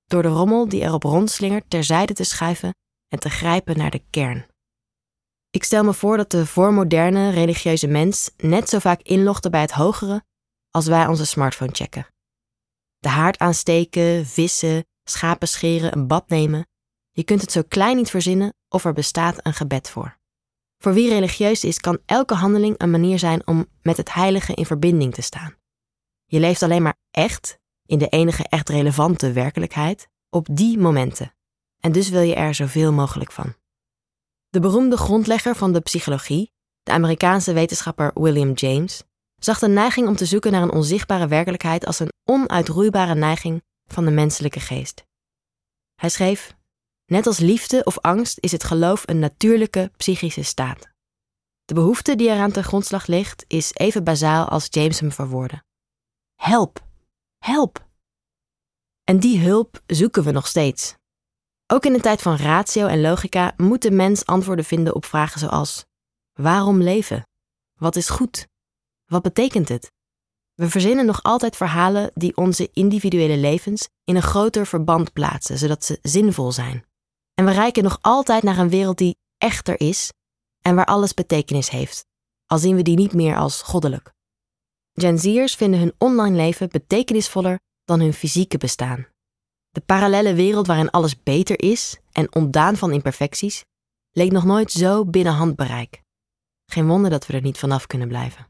door 0.04 0.22
de 0.22 0.28
rommel 0.28 0.68
die 0.68 0.82
erop 0.82 1.02
rondslingert 1.02 1.70
terzijde 1.70 2.12
te 2.12 2.24
schuiven 2.24 2.74
en 3.08 3.18
te 3.18 3.30
grijpen 3.30 3.76
naar 3.76 3.90
de 3.90 4.02
kern. 4.10 4.46
Ik 5.50 5.64
stel 5.64 5.84
me 5.84 5.94
voor 5.94 6.16
dat 6.16 6.30
de 6.30 6.46
voormoderne 6.46 7.30
religieuze 7.30 7.86
mens 7.86 8.30
net 8.36 8.68
zo 8.68 8.78
vaak 8.78 9.02
inlogde 9.02 9.50
bij 9.50 9.60
het 9.60 9.72
hogere 9.72 10.24
als 10.70 10.86
wij 10.86 11.06
onze 11.06 11.26
smartphone 11.26 11.74
checken. 11.74 12.06
De 12.98 13.08
haard 13.08 13.38
aansteken, 13.38 14.26
vissen, 14.26 14.86
schapen 15.04 15.48
scheren, 15.48 15.92
een 15.92 16.06
bad 16.06 16.28
nemen. 16.28 16.66
Je 17.10 17.24
kunt 17.24 17.40
het 17.40 17.52
zo 17.52 17.62
klein 17.68 17.96
niet 17.96 18.10
verzinnen 18.10 18.54
of 18.68 18.84
er 18.84 18.92
bestaat 18.92 19.46
een 19.46 19.54
gebed 19.54 19.90
voor. 19.90 20.17
Voor 20.78 20.92
wie 20.92 21.08
religieus 21.08 21.64
is, 21.64 21.78
kan 21.78 21.98
elke 22.06 22.34
handeling 22.34 22.74
een 22.78 22.90
manier 22.90 23.18
zijn 23.18 23.46
om 23.46 23.66
met 23.82 23.96
het 23.96 24.12
heilige 24.14 24.54
in 24.54 24.66
verbinding 24.66 25.14
te 25.14 25.22
staan. 25.22 25.56
Je 26.24 26.40
leeft 26.40 26.62
alleen 26.62 26.82
maar 26.82 26.96
echt, 27.10 27.58
in 27.86 27.98
de 27.98 28.08
enige 28.08 28.44
echt 28.48 28.68
relevante 28.68 29.32
werkelijkheid, 29.32 30.08
op 30.30 30.46
die 30.50 30.78
momenten. 30.78 31.34
En 31.80 31.92
dus 31.92 32.08
wil 32.08 32.20
je 32.20 32.34
er 32.34 32.54
zoveel 32.54 32.92
mogelijk 32.92 33.32
van. 33.32 33.54
De 34.48 34.60
beroemde 34.60 34.96
grondlegger 34.96 35.54
van 35.54 35.72
de 35.72 35.80
psychologie, 35.80 36.52
de 36.82 36.92
Amerikaanse 36.92 37.52
wetenschapper 37.52 38.10
William 38.14 38.52
James, 38.52 39.02
zag 39.36 39.58
de 39.58 39.68
neiging 39.68 40.08
om 40.08 40.16
te 40.16 40.24
zoeken 40.24 40.52
naar 40.52 40.62
een 40.62 40.72
onzichtbare 40.72 41.28
werkelijkheid 41.28 41.86
als 41.86 41.98
een 41.98 42.12
onuitroeibare 42.24 43.14
neiging 43.14 43.62
van 43.84 44.04
de 44.04 44.10
menselijke 44.10 44.60
geest. 44.60 45.06
Hij 45.94 46.08
schreef: 46.08 46.56
Net 47.08 47.26
als 47.26 47.38
liefde 47.38 47.84
of 47.84 47.98
angst 47.98 48.38
is 48.40 48.52
het 48.52 48.64
geloof 48.64 49.02
een 49.06 49.18
natuurlijke 49.18 49.90
psychische 49.96 50.42
staat. 50.42 50.88
De 51.64 51.74
behoefte 51.74 52.16
die 52.16 52.28
eraan 52.28 52.52
ten 52.52 52.64
grondslag 52.64 53.06
ligt 53.06 53.44
is 53.46 53.74
even 53.74 54.04
bazaal 54.04 54.48
als 54.48 54.66
James 54.70 55.00
hem 55.00 55.12
verwoordde. 55.12 55.62
Help! 56.34 56.86
Help! 57.38 57.86
En 59.04 59.20
die 59.20 59.40
hulp 59.40 59.82
zoeken 59.86 60.24
we 60.24 60.30
nog 60.30 60.46
steeds. 60.46 60.94
Ook 61.66 61.84
in 61.84 61.94
een 61.94 62.00
tijd 62.00 62.22
van 62.22 62.36
ratio 62.36 62.86
en 62.86 63.00
logica 63.00 63.52
moet 63.56 63.82
de 63.82 63.90
mens 63.90 64.26
antwoorden 64.26 64.64
vinden 64.64 64.94
op 64.94 65.04
vragen 65.04 65.40
zoals: 65.40 65.84
waarom 66.32 66.82
leven? 66.82 67.22
Wat 67.78 67.96
is 67.96 68.08
goed? 68.08 68.46
Wat 69.04 69.22
betekent 69.22 69.68
het? 69.68 69.92
We 70.54 70.70
verzinnen 70.70 71.06
nog 71.06 71.22
altijd 71.22 71.56
verhalen 71.56 72.10
die 72.14 72.36
onze 72.36 72.70
individuele 72.72 73.36
levens 73.36 73.88
in 74.04 74.16
een 74.16 74.22
groter 74.22 74.66
verband 74.66 75.12
plaatsen, 75.12 75.58
zodat 75.58 75.84
ze 75.84 75.98
zinvol 76.02 76.52
zijn. 76.52 76.86
En 77.38 77.44
we 77.44 77.50
reiken 77.50 77.82
nog 77.82 77.98
altijd 78.00 78.42
naar 78.42 78.58
een 78.58 78.68
wereld 78.68 78.98
die 78.98 79.16
echter 79.36 79.80
is 79.80 80.12
en 80.60 80.74
waar 80.74 80.84
alles 80.84 81.14
betekenis 81.14 81.70
heeft, 81.70 82.04
al 82.46 82.58
zien 82.58 82.76
we 82.76 82.82
die 82.82 82.96
niet 82.96 83.12
meer 83.12 83.36
als 83.36 83.62
goddelijk. 83.62 84.12
Gen 84.92 85.18
Z'ers 85.18 85.54
vinden 85.54 85.80
hun 85.80 85.94
online 85.98 86.36
leven 86.36 86.68
betekenisvoller 86.68 87.58
dan 87.84 88.00
hun 88.00 88.12
fysieke 88.12 88.58
bestaan. 88.58 89.06
De 89.70 89.80
parallele 89.80 90.34
wereld 90.34 90.66
waarin 90.66 90.90
alles 90.90 91.22
beter 91.22 91.62
is 91.62 91.98
en 92.12 92.34
ontdaan 92.34 92.76
van 92.76 92.92
imperfecties, 92.92 93.64
leek 94.10 94.32
nog 94.32 94.44
nooit 94.44 94.72
zo 94.72 95.04
binnen 95.04 95.32
handbereik. 95.32 96.02
Geen 96.66 96.86
wonder 96.86 97.10
dat 97.10 97.26
we 97.26 97.32
er 97.32 97.42
niet 97.42 97.58
vanaf 97.58 97.86
kunnen 97.86 98.08
blijven. 98.08 98.48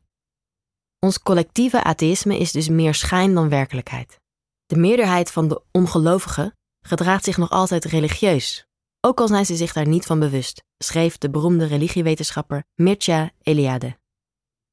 Ons 0.98 1.18
collectieve 1.18 1.84
atheïsme 1.84 2.38
is 2.38 2.52
dus 2.52 2.68
meer 2.68 2.94
schijn 2.94 3.34
dan 3.34 3.48
werkelijkheid. 3.48 4.20
De 4.66 4.76
meerderheid 4.76 5.30
van 5.30 5.48
de 5.48 5.62
ongelovigen 5.72 6.52
gedraagt 6.86 7.24
zich 7.24 7.36
nog 7.36 7.50
altijd 7.50 7.84
religieus, 7.84 8.67
ook 9.00 9.20
al 9.20 9.28
zijn 9.28 9.46
ze 9.46 9.56
zich 9.56 9.72
daar 9.72 9.86
niet 9.86 10.06
van 10.06 10.18
bewust, 10.18 10.64
schreef 10.78 11.18
de 11.18 11.30
beroemde 11.30 11.66
religiewetenschapper 11.66 12.64
Mircea 12.74 13.30
Eliade. 13.42 13.98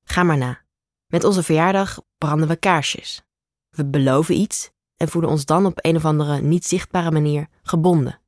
Ga 0.03 0.23
maar 0.23 0.37
na. 0.37 0.63
Met 1.07 1.23
onze 1.23 1.43
verjaardag 1.43 2.01
branden 2.17 2.47
we 2.47 2.55
kaarsjes. 2.55 3.23
We 3.69 3.85
beloven 3.85 4.35
iets 4.35 4.71
en 4.97 5.09
voelen 5.09 5.29
ons 5.29 5.45
dan 5.45 5.65
op 5.65 5.79
een 5.81 5.95
of 5.95 6.05
andere 6.05 6.41
niet 6.41 6.65
zichtbare 6.65 7.11
manier 7.11 7.47
gebonden. 7.61 8.19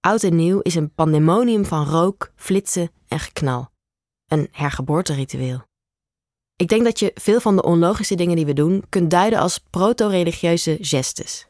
Oud 0.00 0.22
en 0.22 0.36
nieuw 0.36 0.60
is 0.60 0.74
een 0.74 0.94
pandemonium 0.94 1.64
van 1.64 1.86
rook, 1.86 2.32
flitsen 2.36 2.90
en 3.08 3.18
geknal. 3.18 3.70
Een 4.26 4.48
hergeboorteritueel. 4.50 5.68
Ik 6.56 6.68
denk 6.68 6.84
dat 6.84 6.98
je 6.98 7.10
veel 7.14 7.40
van 7.40 7.56
de 7.56 7.62
onlogische 7.62 8.14
dingen 8.14 8.36
die 8.36 8.46
we 8.46 8.52
doen 8.52 8.84
kunt 8.88 9.10
duiden 9.10 9.38
als 9.38 9.58
proto-religieuze 9.58 10.78
gestes. 10.80 11.48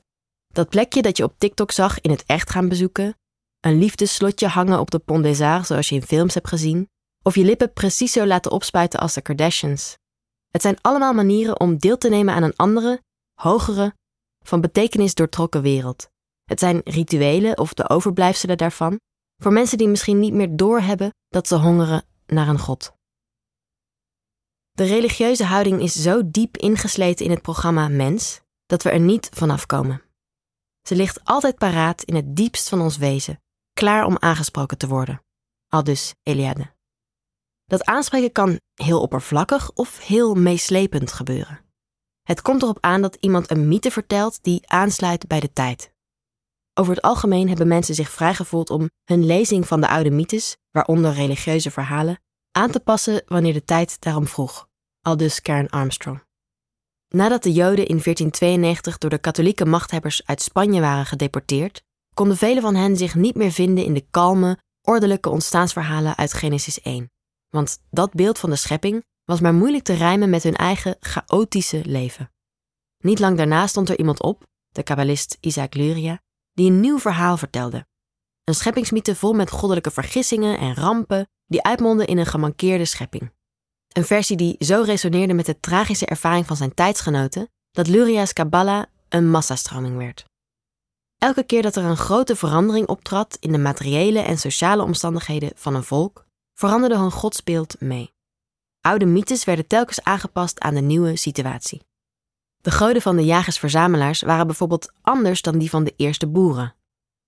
Dat 0.48 0.68
plekje 0.68 1.02
dat 1.02 1.16
je 1.16 1.24
op 1.24 1.34
TikTok 1.38 1.70
zag 1.70 2.00
in 2.00 2.10
het 2.10 2.24
echt 2.26 2.50
gaan 2.50 2.68
bezoeken, 2.68 3.18
een 3.60 3.78
liefdesslotje 3.78 4.46
hangen 4.48 4.80
op 4.80 4.90
de 4.90 4.98
Pont 4.98 5.22
des 5.22 5.40
Arts 5.40 5.66
zoals 5.66 5.88
je 5.88 5.94
in 5.94 6.02
films 6.02 6.34
hebt 6.34 6.48
gezien, 6.48 6.88
of 7.22 7.34
je 7.34 7.44
lippen 7.44 7.72
precies 7.72 8.12
zo 8.12 8.26
laten 8.26 8.50
opspuiten 8.50 9.00
als 9.00 9.14
de 9.14 9.22
Kardashians. 9.22 9.96
Het 10.50 10.62
zijn 10.62 10.78
allemaal 10.80 11.12
manieren 11.12 11.60
om 11.60 11.78
deel 11.78 11.98
te 11.98 12.08
nemen 12.08 12.34
aan 12.34 12.42
een 12.42 12.56
andere, 12.56 13.02
hogere, 13.34 13.94
van 14.44 14.60
betekenis 14.60 15.14
doortrokken 15.14 15.62
wereld. 15.62 16.08
Het 16.44 16.58
zijn 16.58 16.80
rituelen 16.84 17.58
of 17.58 17.74
de 17.74 17.88
overblijfselen 17.88 18.56
daarvan 18.56 19.00
voor 19.42 19.52
mensen 19.52 19.78
die 19.78 19.88
misschien 19.88 20.18
niet 20.18 20.32
meer 20.32 20.56
doorhebben 20.56 21.14
dat 21.28 21.48
ze 21.48 21.56
hongeren 21.56 22.04
naar 22.26 22.48
een 22.48 22.58
God. 22.58 22.92
De 24.70 24.84
religieuze 24.84 25.44
houding 25.44 25.82
is 25.82 25.92
zo 25.92 26.30
diep 26.30 26.56
ingesleten 26.56 27.24
in 27.24 27.30
het 27.30 27.42
programma 27.42 27.88
Mens 27.88 28.40
dat 28.66 28.82
we 28.82 28.90
er 28.90 29.00
niet 29.00 29.28
vanaf 29.32 29.66
komen. 29.66 30.02
Ze 30.86 30.96
ligt 30.96 31.24
altijd 31.24 31.56
paraat 31.56 32.02
in 32.02 32.14
het 32.14 32.36
diepst 32.36 32.68
van 32.68 32.80
ons 32.80 32.96
wezen, 32.96 33.40
klaar 33.72 34.04
om 34.04 34.16
aangesproken 34.18 34.78
te 34.78 34.88
worden. 34.88 35.22
Aldus 35.68 36.14
Eliade. 36.22 36.74
Dat 37.64 37.84
aanspreken 37.84 38.32
kan 38.32 38.60
heel 38.74 39.00
oppervlakkig 39.00 39.72
of 39.72 39.98
heel 39.98 40.34
meeslepend 40.34 41.12
gebeuren. 41.12 41.60
Het 42.22 42.42
komt 42.42 42.62
erop 42.62 42.78
aan 42.80 43.02
dat 43.02 43.14
iemand 43.20 43.50
een 43.50 43.68
mythe 43.68 43.90
vertelt 43.90 44.42
die 44.42 44.68
aansluit 44.68 45.26
bij 45.26 45.40
de 45.40 45.52
tijd. 45.52 45.92
Over 46.74 46.94
het 46.94 47.02
algemeen 47.02 47.48
hebben 47.48 47.68
mensen 47.68 47.94
zich 47.94 48.10
vrijgevoeld 48.10 48.70
om 48.70 48.90
hun 49.04 49.26
lezing 49.26 49.66
van 49.66 49.80
de 49.80 49.88
oude 49.88 50.10
mythes, 50.10 50.56
waaronder 50.70 51.12
religieuze 51.12 51.70
verhalen, 51.70 52.20
aan 52.52 52.70
te 52.70 52.80
passen 52.80 53.22
wanneer 53.26 53.52
de 53.52 53.64
tijd 53.64 54.00
daarom 54.00 54.26
vroeg, 54.26 54.68
aldus 55.00 55.42
Karen 55.42 55.70
Armstrong. 55.70 56.24
Nadat 57.08 57.42
de 57.42 57.52
Joden 57.52 57.86
in 57.86 58.00
1492 58.02 58.98
door 58.98 59.10
de 59.10 59.18
katholieke 59.18 59.64
machthebbers 59.64 60.26
uit 60.26 60.42
Spanje 60.42 60.80
waren 60.80 61.06
gedeporteerd, 61.06 61.82
konden 62.20 62.38
velen 62.38 62.62
van 62.62 62.74
hen 62.74 62.96
zich 62.96 63.14
niet 63.14 63.34
meer 63.34 63.50
vinden 63.50 63.84
in 63.84 63.94
de 63.94 64.06
kalme, 64.10 64.58
ordelijke 64.82 65.28
ontstaansverhalen 65.28 66.16
uit 66.16 66.32
Genesis 66.32 66.80
1. 66.80 67.10
Want 67.48 67.78
dat 67.90 68.14
beeld 68.14 68.38
van 68.38 68.50
de 68.50 68.56
schepping 68.56 69.04
was 69.24 69.40
maar 69.40 69.54
moeilijk 69.54 69.84
te 69.84 69.92
rijmen 69.92 70.30
met 70.30 70.42
hun 70.42 70.56
eigen 70.56 70.96
chaotische 71.00 71.82
leven. 71.84 72.32
Niet 72.98 73.18
lang 73.18 73.36
daarna 73.36 73.66
stond 73.66 73.88
er 73.88 73.98
iemand 73.98 74.22
op, 74.22 74.46
de 74.68 74.82
kabbalist 74.82 75.36
Isaac 75.40 75.74
Luria, 75.74 76.20
die 76.52 76.70
een 76.70 76.80
nieuw 76.80 76.98
verhaal 76.98 77.36
vertelde. 77.36 77.86
Een 78.44 78.54
scheppingsmythe 78.54 79.14
vol 79.14 79.32
met 79.32 79.50
goddelijke 79.50 79.90
vergissingen 79.90 80.58
en 80.58 80.74
rampen 80.74 81.28
die 81.46 81.62
uitmondden 81.62 82.06
in 82.06 82.18
een 82.18 82.26
gemankeerde 82.26 82.84
schepping. 82.84 83.32
Een 83.92 84.04
versie 84.04 84.36
die 84.36 84.56
zo 84.58 84.82
resoneerde 84.86 85.34
met 85.34 85.46
de 85.46 85.60
tragische 85.60 86.06
ervaring 86.06 86.46
van 86.46 86.56
zijn 86.56 86.74
tijdsgenoten 86.74 87.48
dat 87.70 87.86
Luria's 87.86 88.32
Kabbalah 88.32 88.84
een 89.08 89.30
massastroming 89.30 89.96
werd. 89.96 90.28
Elke 91.20 91.42
keer 91.42 91.62
dat 91.62 91.76
er 91.76 91.84
een 91.84 91.96
grote 91.96 92.36
verandering 92.36 92.86
optrad 92.86 93.36
in 93.40 93.52
de 93.52 93.58
materiële 93.58 94.18
en 94.18 94.38
sociale 94.38 94.82
omstandigheden 94.82 95.52
van 95.54 95.74
een 95.74 95.84
volk, 95.84 96.26
veranderde 96.54 96.98
hun 96.98 97.10
godsbeeld 97.10 97.80
mee. 97.80 98.12
Oude 98.80 99.04
mythes 99.04 99.44
werden 99.44 99.66
telkens 99.66 100.02
aangepast 100.02 100.60
aan 100.60 100.74
de 100.74 100.80
nieuwe 100.80 101.16
situatie. 101.16 101.82
De 102.60 102.70
goden 102.70 103.02
van 103.02 103.16
de 103.16 103.24
jagers-verzamelaars 103.24 104.22
waren 104.22 104.46
bijvoorbeeld 104.46 104.92
anders 105.02 105.42
dan 105.42 105.58
die 105.58 105.70
van 105.70 105.84
de 105.84 105.94
eerste 105.96 106.26
boeren. 106.26 106.74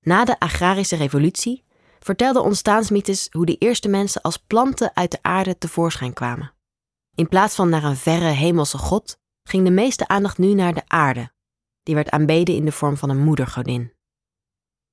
Na 0.01 0.25
de 0.25 0.39
agrarische 0.39 0.97
revolutie 0.97 1.65
vertelden 2.01 2.43
ontstaansmythes 2.43 3.27
hoe 3.31 3.47
de 3.47 3.57
eerste 3.57 3.89
mensen 3.89 4.23
als 4.23 4.37
planten 4.37 4.91
uit 4.95 5.11
de 5.11 5.19
aarde 5.23 5.59
tevoorschijn 5.59 6.13
kwamen. 6.13 6.53
In 7.15 7.29
plaats 7.29 7.55
van 7.55 7.69
naar 7.69 7.85
een 7.85 7.97
verre 7.97 8.31
hemelse 8.31 8.79
god, 8.79 9.19
ging 9.43 9.65
de 9.65 9.71
meeste 9.71 10.09
aandacht 10.09 10.39
nu 10.39 10.55
naar 10.55 10.75
de 10.75 10.83
aarde. 10.87 11.33
Die 11.83 11.95
werd 11.95 12.11
aanbeden 12.11 12.55
in 12.55 12.65
de 12.65 12.73
vorm 12.73 12.97
van 12.97 13.11
een 13.11 13.23
moedergodin. 13.25 13.93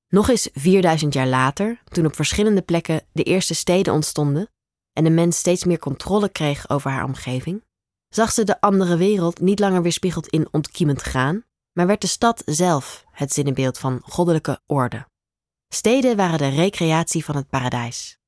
Nog 0.07 0.29
eens 0.29 0.49
4000 0.53 1.13
jaar 1.13 1.27
later, 1.27 1.81
toen 1.83 2.05
op 2.05 2.15
verschillende 2.15 2.61
plekken 2.61 3.01
de 3.11 3.23
eerste 3.23 3.55
steden 3.55 3.93
ontstonden 3.93 4.49
en 4.93 5.03
de 5.03 5.09
mens 5.09 5.37
steeds 5.37 5.63
meer 5.63 5.79
controle 5.79 6.29
kreeg 6.29 6.69
over 6.69 6.91
haar 6.91 7.03
omgeving, 7.03 7.63
zag 8.07 8.31
ze 8.31 8.43
de 8.43 8.61
andere 8.61 8.97
wereld 8.97 9.39
niet 9.39 9.59
langer 9.59 9.81
weerspiegeld 9.81 10.27
in 10.27 10.47
ontkiemend 10.51 11.01
graan, 11.01 11.43
maar 11.73 11.87
werd 11.87 12.01
de 12.01 12.07
stad 12.07 12.41
zelf 12.45 13.05
het 13.11 13.33
zinnebeeld 13.33 13.77
van 13.77 14.01
goddelijke 14.03 14.61
orde. 14.65 15.07
Steden 15.73 16.17
waren 16.17 16.37
de 16.37 16.49
recreatie 16.49 17.25
van 17.25 17.35
het 17.35 17.49
paradijs. 17.49 18.19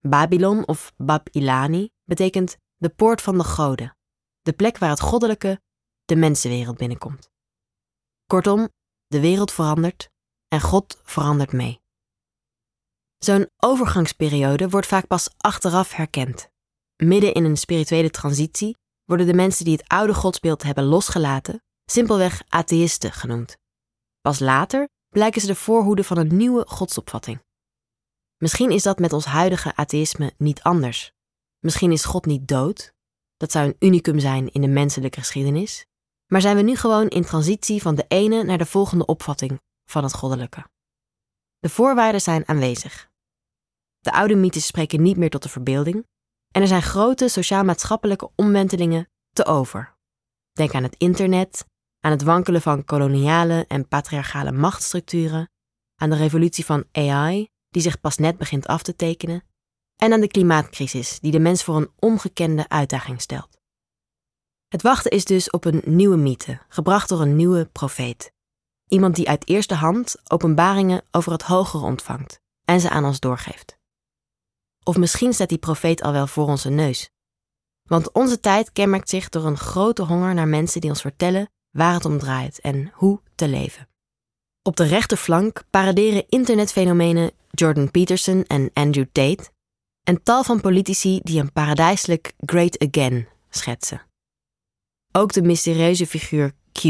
Babylon 0.00 0.66
of 0.66 0.92
Bab 0.96 1.28
Ilani 1.30 1.90
betekent 2.04 2.56
de 2.76 2.88
poort 2.88 3.22
van 3.22 3.38
de 3.38 3.44
goden, 3.44 3.96
de 4.42 4.52
plek 4.52 4.78
waar 4.78 4.90
het 4.90 5.00
goddelijke 5.00 5.62
de 6.04 6.16
mensenwereld 6.16 6.76
binnenkomt. 6.76 7.33
Kortom, 8.26 8.68
de 9.06 9.20
wereld 9.20 9.52
verandert 9.52 10.08
en 10.48 10.60
God 10.60 11.00
verandert 11.02 11.52
mee. 11.52 11.80
Zo'n 13.18 13.50
overgangsperiode 13.56 14.68
wordt 14.68 14.86
vaak 14.86 15.06
pas 15.06 15.30
achteraf 15.36 15.92
herkend. 15.92 16.48
Midden 16.96 17.34
in 17.34 17.44
een 17.44 17.56
spirituele 17.56 18.10
transitie 18.10 18.76
worden 19.04 19.26
de 19.26 19.34
mensen 19.34 19.64
die 19.64 19.76
het 19.76 19.88
oude 19.88 20.14
godsbeeld 20.14 20.62
hebben 20.62 20.84
losgelaten 20.84 21.62
simpelweg 21.84 22.42
atheïsten 22.48 23.12
genoemd. 23.12 23.56
Pas 24.20 24.38
later 24.38 24.88
blijken 25.08 25.40
ze 25.40 25.46
de 25.46 25.54
voorhoede 25.54 26.04
van 26.04 26.18
een 26.18 26.36
nieuwe 26.36 26.66
godsopvatting. 26.66 27.42
Misschien 28.36 28.70
is 28.70 28.82
dat 28.82 28.98
met 28.98 29.12
ons 29.12 29.24
huidige 29.24 29.76
atheïsme 29.76 30.32
niet 30.36 30.62
anders. 30.62 31.12
Misschien 31.58 31.92
is 31.92 32.04
God 32.04 32.26
niet 32.26 32.48
dood, 32.48 32.92
dat 33.36 33.52
zou 33.52 33.66
een 33.66 33.76
unicum 33.78 34.18
zijn 34.18 34.52
in 34.52 34.60
de 34.60 34.68
menselijke 34.68 35.20
geschiedenis, 35.20 35.86
maar 36.26 36.40
zijn 36.40 36.56
we 36.56 36.62
nu 36.62 36.76
gewoon 36.76 37.08
in 37.08 37.24
transitie 37.24 37.82
van 37.82 37.94
de 37.94 38.04
ene 38.08 38.42
naar 38.42 38.58
de 38.58 38.66
volgende 38.66 39.06
opvatting 39.06 39.60
van 39.90 40.02
het 40.02 40.14
goddelijke. 40.14 40.66
De 41.58 41.68
voorwaarden 41.68 42.20
zijn 42.20 42.48
aanwezig. 42.48 43.10
De 44.00 44.12
oude 44.12 44.34
mythes 44.34 44.66
spreken 44.66 45.02
niet 45.02 45.16
meer 45.16 45.30
tot 45.30 45.42
de 45.42 45.48
verbeelding 45.48 46.06
en 46.50 46.62
er 46.62 46.68
zijn 46.68 46.82
grote 46.82 47.28
sociaal-maatschappelijke 47.28 48.30
omwentelingen 48.34 49.08
te 49.32 49.44
over. 49.44 49.96
Denk 50.52 50.74
aan 50.74 50.82
het 50.82 50.96
internet, 50.98 51.66
aan 52.00 52.10
het 52.10 52.22
wankelen 52.22 52.62
van 52.62 52.84
koloniale 52.84 53.64
en 53.68 53.88
patriarchale 53.88 54.52
machtsstructuren, 54.52 55.50
aan 55.96 56.10
de 56.10 56.16
revolutie 56.16 56.64
van 56.64 56.84
AI, 56.92 57.48
die 57.68 57.82
zich 57.82 58.00
pas 58.00 58.16
net 58.16 58.38
begint 58.38 58.66
af 58.66 58.82
te 58.82 58.96
tekenen, 58.96 59.44
en 59.96 60.12
aan 60.12 60.20
de 60.20 60.28
klimaatcrisis, 60.28 61.20
die 61.20 61.32
de 61.32 61.38
mens 61.38 61.64
voor 61.64 61.76
een 61.76 61.90
ongekende 61.98 62.68
uitdaging 62.68 63.20
stelt. 63.20 63.58
Het 64.68 64.82
wachten 64.82 65.10
is 65.10 65.24
dus 65.24 65.50
op 65.50 65.64
een 65.64 65.82
nieuwe 65.84 66.16
mythe, 66.16 66.60
gebracht 66.68 67.08
door 67.08 67.20
een 67.20 67.36
nieuwe 67.36 67.68
profeet. 67.72 68.32
Iemand 68.88 69.14
die 69.14 69.28
uit 69.28 69.48
eerste 69.48 69.74
hand 69.74 70.16
openbaringen 70.24 71.02
over 71.10 71.32
het 71.32 71.42
hogere 71.42 71.84
ontvangt 71.84 72.40
en 72.64 72.80
ze 72.80 72.90
aan 72.90 73.04
ons 73.04 73.20
doorgeeft. 73.20 73.78
Of 74.82 74.96
misschien 74.96 75.32
staat 75.32 75.48
die 75.48 75.58
profeet 75.58 76.02
al 76.02 76.12
wel 76.12 76.26
voor 76.26 76.46
onze 76.46 76.70
neus. 76.70 77.10
Want 77.88 78.12
onze 78.12 78.40
tijd 78.40 78.72
kenmerkt 78.72 79.08
zich 79.08 79.28
door 79.28 79.44
een 79.44 79.58
grote 79.58 80.02
honger 80.02 80.34
naar 80.34 80.48
mensen 80.48 80.80
die 80.80 80.90
ons 80.90 81.00
vertellen 81.00 81.48
waar 81.70 81.94
het 81.94 82.04
om 82.04 82.18
draait 82.18 82.60
en 82.60 82.90
hoe 82.94 83.20
te 83.34 83.48
leven. 83.48 83.88
Op 84.62 84.76
de 84.76 84.84
rechterflank 84.84 85.62
paraderen 85.70 86.24
internetfenomenen 86.28 87.30
Jordan 87.50 87.90
Peterson 87.90 88.44
en 88.44 88.70
Andrew 88.72 89.06
Tate 89.12 89.50
en 90.02 90.22
tal 90.22 90.44
van 90.44 90.60
politici 90.60 91.20
die 91.22 91.40
een 91.40 91.52
paradijselijk 91.52 92.32
Great 92.38 92.78
Again 92.88 93.28
schetsen. 93.50 94.02
Ook 95.16 95.32
de 95.32 95.42
mysterieuze 95.42 96.06
figuur 96.06 96.52
Q 96.72 96.84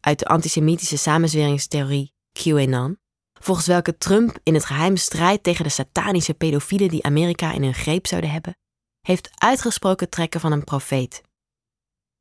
uit 0.00 0.18
de 0.18 0.26
antisemitische 0.26 0.96
samenzweringstheorie 0.96 2.12
QAnon, 2.32 2.98
volgens 3.40 3.66
welke 3.66 3.98
Trump 3.98 4.38
in 4.42 4.54
het 4.54 4.64
geheim 4.64 4.96
strijdt 4.96 5.42
tegen 5.42 5.64
de 5.64 5.70
satanische 5.70 6.34
pedofielen 6.34 6.88
die 6.88 7.02
Amerika 7.04 7.52
in 7.52 7.62
hun 7.62 7.74
greep 7.74 8.06
zouden 8.06 8.30
hebben, 8.30 8.56
heeft 9.00 9.30
uitgesproken 9.34 10.08
trekken 10.08 10.40
van 10.40 10.52
een 10.52 10.64
profeet. 10.64 11.22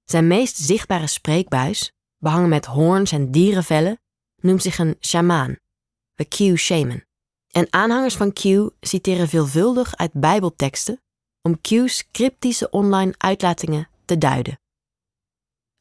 Zijn 0.04 0.28
meest 0.28 0.58
zichtbare 0.58 1.08
spreekbuis, 1.08 1.92
behangen 2.18 2.50
met 2.50 2.66
hoorns 2.66 3.12
en 3.12 3.32
dierenvellen, 3.32 4.00
noemt 4.42 4.62
zich 4.62 4.78
een 4.78 4.96
shamaan, 5.00 5.56
de 6.14 6.26
Q-shaman. 6.26 7.04
En 7.52 7.68
aanhangers 7.70 8.16
van 8.16 8.34
Q 8.34 8.44
citeren 8.80 9.28
veelvuldig 9.28 9.96
uit 9.96 10.14
Bijbelteksten 10.14 11.02
om 11.42 11.62
Q's 11.62 12.12
cryptische 12.12 12.70
online 12.70 13.14
uitlatingen 13.18 13.90
te 14.06 14.18
duiden. 14.18 14.60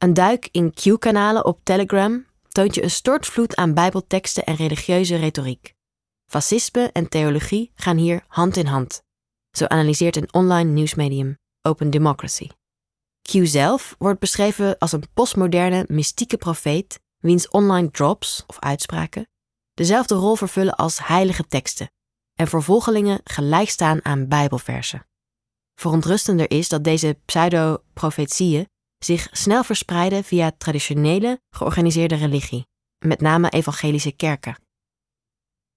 Een 0.01 0.13
duik 0.13 0.49
in 0.51 0.73
Q-kanalen 0.73 1.45
op 1.45 1.59
Telegram 1.63 2.25
toont 2.47 2.75
je 2.75 2.83
een 2.83 2.91
stortvloed 2.91 3.55
aan 3.55 3.73
Bijbelteksten 3.73 4.43
en 4.43 4.55
religieuze 4.55 5.15
retoriek. 5.15 5.73
Fascisme 6.31 6.89
en 6.91 7.09
theologie 7.09 7.71
gaan 7.75 7.97
hier 7.97 8.23
hand 8.27 8.57
in 8.57 8.65
hand. 8.65 9.03
Zo 9.51 9.65
analyseert 9.65 10.15
een 10.15 10.33
online 10.33 10.69
nieuwsmedium 10.71 11.37
Open 11.61 11.89
Democracy. 11.89 12.47
Q 13.21 13.31
zelf 13.43 13.95
wordt 13.97 14.19
beschreven 14.19 14.77
als 14.77 14.91
een 14.91 15.03
postmoderne, 15.13 15.85
mystieke 15.87 16.37
profeet, 16.37 16.99
wiens 17.17 17.49
online 17.49 17.91
drops 17.91 18.43
of 18.47 18.59
uitspraken 18.59 19.27
dezelfde 19.73 20.15
rol 20.15 20.35
vervullen 20.35 20.75
als 20.75 21.07
heilige 21.07 21.47
teksten 21.47 21.91
en 22.33 22.47
voor 22.47 22.63
volgelingen 22.63 23.21
gelijk 23.23 23.69
staan 23.69 24.05
aan 24.05 24.27
Bijbelversen. 24.27 25.05
Verontrustender 25.75 26.51
is 26.51 26.69
dat 26.69 26.83
deze 26.83 27.19
pseudo-profetieën 27.25 28.69
zich 29.03 29.27
snel 29.31 29.63
verspreiden 29.63 30.23
via 30.23 30.51
traditionele, 30.57 31.41
georganiseerde 31.49 32.15
religie, 32.15 32.67
met 33.05 33.21
name 33.21 33.49
evangelische 33.49 34.11
kerken. 34.11 34.57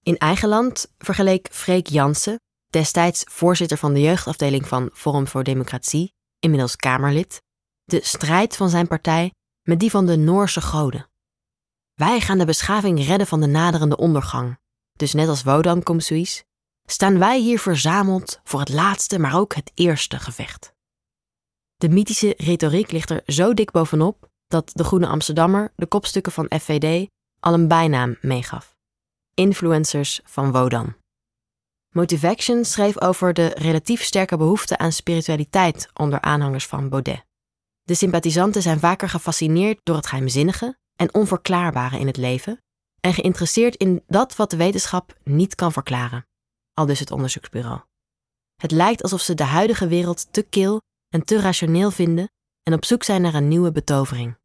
In 0.03 0.19
eigen 0.19 0.49
land 0.49 0.93
vergeleek 0.99 1.49
Freek 1.51 1.87
Jansen, 1.87 2.41
destijds 2.71 3.23
voorzitter 3.25 3.79
van 3.79 3.95
de 3.95 4.01
jeugdafdeling 4.01 4.69
van 4.69 4.91
Forum 4.93 5.29
voor 5.29 5.45
Democratie, 5.45 6.15
inmiddels 6.39 6.77
Kamerlid, 6.77 7.43
de 7.85 8.01
strijd 8.03 8.57
van 8.57 8.69
zijn 8.69 8.87
partij 8.87 9.33
met 9.63 9.81
die 9.81 9.91
van 9.91 10.07
de 10.07 10.17
Noorse 10.17 10.61
goden. 10.61 11.09
Wij 11.95 12.21
gaan 12.21 12.39
de 12.39 12.45
beschaving 12.45 13.05
redden 13.05 13.27
van 13.27 13.41
de 13.41 13.47
naderende 13.47 13.97
ondergang. 13.97 14.59
Dus 14.93 15.13
net 15.13 15.29
als 15.29 15.43
Wodan 15.43 15.83
Komsuis, 15.83 16.45
staan 16.85 17.19
wij 17.19 17.41
hier 17.41 17.59
verzameld 17.59 18.41
voor 18.45 18.61
het 18.61 18.69
laatste, 18.69 19.19
maar 19.19 19.37
ook 19.37 19.55
het 19.55 19.71
eerste 19.75 20.19
gevecht. 20.19 20.74
De 21.77 21.89
mythische 21.89 22.35
retoriek 22.37 22.91
ligt 22.91 23.11
er 23.11 23.23
zo 23.27 23.55
dik 23.55 23.71
bovenop 23.71 24.29
dat 24.47 24.71
de 24.75 24.85
Groene 24.85 25.07
Amsterdammer 25.07 25.73
de 25.77 25.87
kopstukken 25.87 26.33
van 26.33 26.51
FVD 26.61 27.09
al 27.41 27.55
een 27.55 27.69
bijnaam 27.69 28.17
meegaf: 28.21 28.77
Influencers 29.35 30.21
van 30.25 30.53
Wodan. 30.53 30.95
Motivaction 31.95 32.65
schreef 32.65 33.01
over 33.01 33.35
de 33.35 33.47
relatief 33.47 34.03
sterke 34.03 34.37
behoefte 34.37 34.79
aan 34.79 34.93
spiritualiteit 34.93 35.91
onder 35.95 36.21
aanhangers 36.21 36.67
van 36.67 36.89
Baudet. 36.89 37.25
De 37.83 37.95
sympathisanten 37.95 38.63
zijn 38.63 38.79
vaker 38.79 39.09
gefascineerd 39.09 39.81
door 39.83 39.97
het 39.97 40.07
geheimzinnige 40.07 40.79
en 40.97 41.15
onverklaarbare 41.15 41.99
in 41.99 42.07
het 42.07 42.17
leven 42.17 42.63
en 43.01 43.15
geïnteresseerd 43.15 43.77
in 43.77 44.03
dat 44.07 44.37
wat 44.37 44.51
de 44.51 44.57
wetenschap 44.57 45.17
niet 45.25 45.55
kan 45.55 45.73
verklaren, 45.73 46.27
al 46.75 46.87
dus 46.87 46.99
het 46.99 47.11
onderzoeksbureau. 47.11 47.81
Het 48.57 48.71
lijkt 48.71 49.03
alsof 49.03 49.21
ze 49.21 49.35
de 49.35 49.45
huidige 49.45 49.87
wereld 49.87 50.33
te 50.33 50.43
kil 50.43 50.81
en 51.15 51.25
te 51.25 51.41
rationeel 51.41 51.91
vinden 51.91 52.31
en 52.63 52.73
op 52.73 52.85
zoek 52.85 53.03
zijn 53.03 53.23
naar 53.23 53.35
een 53.35 53.49
nieuwe 53.49 53.73
betovering. 53.73 54.39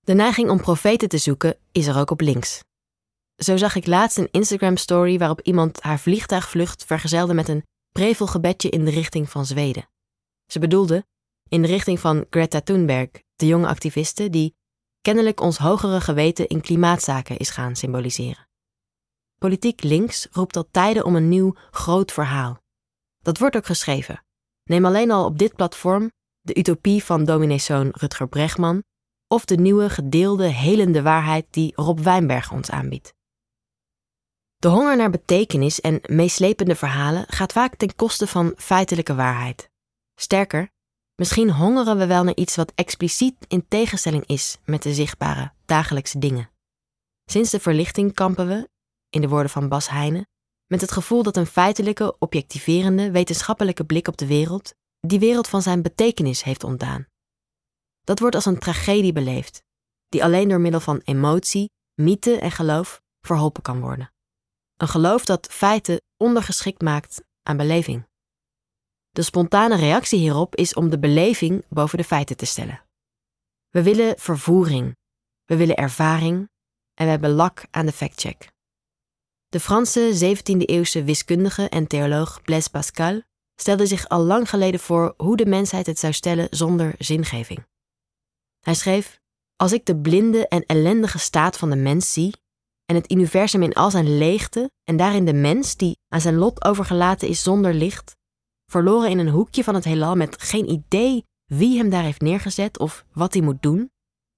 De 0.00 0.14
neiging 0.14 0.50
om 0.50 0.60
profeten 0.60 1.08
te 1.08 1.18
zoeken 1.18 1.58
is 1.72 1.86
er 1.86 1.98
ook 1.98 2.10
op 2.10 2.20
links. 2.20 2.60
Zo 3.36 3.56
zag 3.56 3.74
ik 3.74 3.86
laatst 3.86 4.18
een 4.18 4.28
Instagram-story 4.30 5.18
waarop 5.18 5.40
iemand 5.40 5.80
haar 5.82 5.98
vliegtuigvlucht 5.98 6.84
vergezelde 6.84 7.34
met 7.34 7.48
een 7.48 7.64
prevelgebedje 7.92 8.70
in 8.70 8.84
de 8.84 8.90
richting 8.90 9.30
van 9.30 9.46
Zweden. 9.46 9.88
Ze 10.46 10.58
bedoelde 10.58 11.06
in 11.48 11.62
de 11.62 11.68
richting 11.68 12.00
van 12.00 12.26
Greta 12.30 12.60
Thunberg, 12.60 13.10
de 13.36 13.46
jonge 13.46 13.66
activiste 13.66 14.30
die 14.30 14.54
kennelijk 15.00 15.40
ons 15.40 15.58
hogere 15.58 16.00
geweten 16.00 16.48
in 16.48 16.60
klimaatzaken 16.60 17.36
is 17.36 17.50
gaan 17.50 17.76
symboliseren. 17.76 18.48
Politiek 19.38 19.82
links 19.82 20.28
roept 20.30 20.56
al 20.56 20.68
tijden 20.70 21.04
om 21.04 21.16
een 21.16 21.28
nieuw 21.28 21.54
groot 21.70 22.12
verhaal. 22.12 22.58
Dat 23.18 23.38
wordt 23.38 23.56
ook 23.56 23.66
geschreven. 23.66 24.24
Neem 24.70 24.84
alleen 24.84 25.10
al 25.10 25.24
op 25.24 25.38
dit 25.38 25.54
platform 25.54 26.10
de 26.40 26.58
utopie 26.58 27.04
van 27.04 27.24
domineeszoon 27.24 27.88
Rutger 27.92 28.28
Bregman 28.28 28.82
of 29.26 29.44
de 29.44 29.56
nieuwe 29.56 29.90
gedeelde 29.90 30.46
helende 30.46 31.02
waarheid 31.02 31.46
die 31.50 31.72
Rob 31.74 31.98
Wijnberg 31.98 32.52
ons 32.52 32.70
aanbiedt. 32.70 33.14
De 34.56 34.68
honger 34.68 34.96
naar 34.96 35.10
betekenis 35.10 35.80
en 35.80 36.00
meeslepende 36.06 36.76
verhalen 36.76 37.24
gaat 37.28 37.52
vaak 37.52 37.76
ten 37.76 37.94
koste 37.96 38.26
van 38.26 38.52
feitelijke 38.56 39.14
waarheid. 39.14 39.70
Sterker, 40.14 40.70
misschien 41.14 41.50
hongeren 41.50 41.98
we 41.98 42.06
wel 42.06 42.24
naar 42.24 42.36
iets 42.36 42.56
wat 42.56 42.72
expliciet 42.74 43.34
in 43.48 43.68
tegenstelling 43.68 44.26
is 44.26 44.58
met 44.64 44.82
de 44.82 44.94
zichtbare 44.94 45.52
dagelijkse 45.64 46.18
dingen. 46.18 46.50
Sinds 47.24 47.50
de 47.50 47.60
verlichting 47.60 48.14
kampen 48.14 48.46
we, 48.46 48.68
in 49.08 49.20
de 49.20 49.28
woorden 49.28 49.50
van 49.50 49.68
Bas 49.68 49.88
Heijnen, 49.88 50.28
met 50.70 50.80
het 50.80 50.92
gevoel 50.92 51.22
dat 51.22 51.36
een 51.36 51.46
feitelijke, 51.46 52.18
objectiverende, 52.18 53.10
wetenschappelijke 53.10 53.84
blik 53.84 54.08
op 54.08 54.16
de 54.16 54.26
wereld 54.26 54.74
die 55.00 55.18
wereld 55.18 55.48
van 55.48 55.62
zijn 55.62 55.82
betekenis 55.82 56.42
heeft 56.42 56.64
ontdaan. 56.64 57.06
Dat 58.00 58.18
wordt 58.18 58.34
als 58.34 58.44
een 58.44 58.58
tragedie 58.58 59.12
beleefd, 59.12 59.62
die 60.08 60.24
alleen 60.24 60.48
door 60.48 60.60
middel 60.60 60.80
van 60.80 61.00
emotie, 61.04 61.70
mythe 61.94 62.38
en 62.38 62.50
geloof 62.50 63.02
verholpen 63.20 63.62
kan 63.62 63.80
worden. 63.80 64.12
Een 64.76 64.88
geloof 64.88 65.24
dat 65.24 65.46
feiten 65.46 66.00
ondergeschikt 66.16 66.82
maakt 66.82 67.22
aan 67.42 67.56
beleving. 67.56 68.08
De 69.10 69.22
spontane 69.22 69.76
reactie 69.76 70.18
hierop 70.18 70.56
is 70.56 70.74
om 70.74 70.90
de 70.90 70.98
beleving 70.98 71.64
boven 71.68 71.98
de 71.98 72.04
feiten 72.04 72.36
te 72.36 72.46
stellen. 72.46 72.82
We 73.68 73.82
willen 73.82 74.18
vervoering, 74.18 74.96
we 75.44 75.56
willen 75.56 75.76
ervaring 75.76 76.48
en 76.94 77.04
we 77.04 77.10
hebben 77.10 77.30
lak 77.30 77.66
aan 77.70 77.86
de 77.86 77.92
factcheck. 77.92 78.52
De 79.50 79.60
Franse 79.60 80.34
17e-eeuwse 80.36 81.04
wiskundige 81.04 81.68
en 81.68 81.86
theoloog 81.86 82.42
Blaise 82.42 82.70
Pascal 82.70 83.22
stelde 83.60 83.86
zich 83.86 84.08
al 84.08 84.22
lang 84.22 84.48
geleden 84.48 84.80
voor 84.80 85.14
hoe 85.16 85.36
de 85.36 85.46
mensheid 85.46 85.86
het 85.86 85.98
zou 85.98 86.12
stellen 86.12 86.46
zonder 86.50 86.94
zingeving. 86.98 87.66
Hij 88.60 88.74
schreef: 88.74 89.20
Als 89.56 89.72
ik 89.72 89.86
de 89.86 89.96
blinde 89.96 90.48
en 90.48 90.66
ellendige 90.66 91.18
staat 91.18 91.56
van 91.56 91.70
de 91.70 91.76
mens 91.76 92.12
zie 92.12 92.34
en 92.84 92.94
het 92.94 93.12
universum 93.12 93.62
in 93.62 93.72
al 93.72 93.90
zijn 93.90 94.18
leegte 94.18 94.70
en 94.84 94.96
daarin 94.96 95.24
de 95.24 95.32
mens 95.32 95.76
die 95.76 95.98
aan 96.08 96.20
zijn 96.20 96.36
lot 96.36 96.64
overgelaten 96.64 97.28
is 97.28 97.42
zonder 97.42 97.74
licht, 97.74 98.16
verloren 98.66 99.10
in 99.10 99.18
een 99.18 99.28
hoekje 99.28 99.64
van 99.64 99.74
het 99.74 99.84
heelal 99.84 100.16
met 100.16 100.42
geen 100.42 100.70
idee 100.70 101.24
wie 101.44 101.78
hem 101.78 101.90
daar 101.90 102.04
heeft 102.04 102.20
neergezet 102.20 102.78
of 102.78 103.04
wat 103.12 103.32
hij 103.32 103.42
moet 103.42 103.62
doen, 103.62 103.90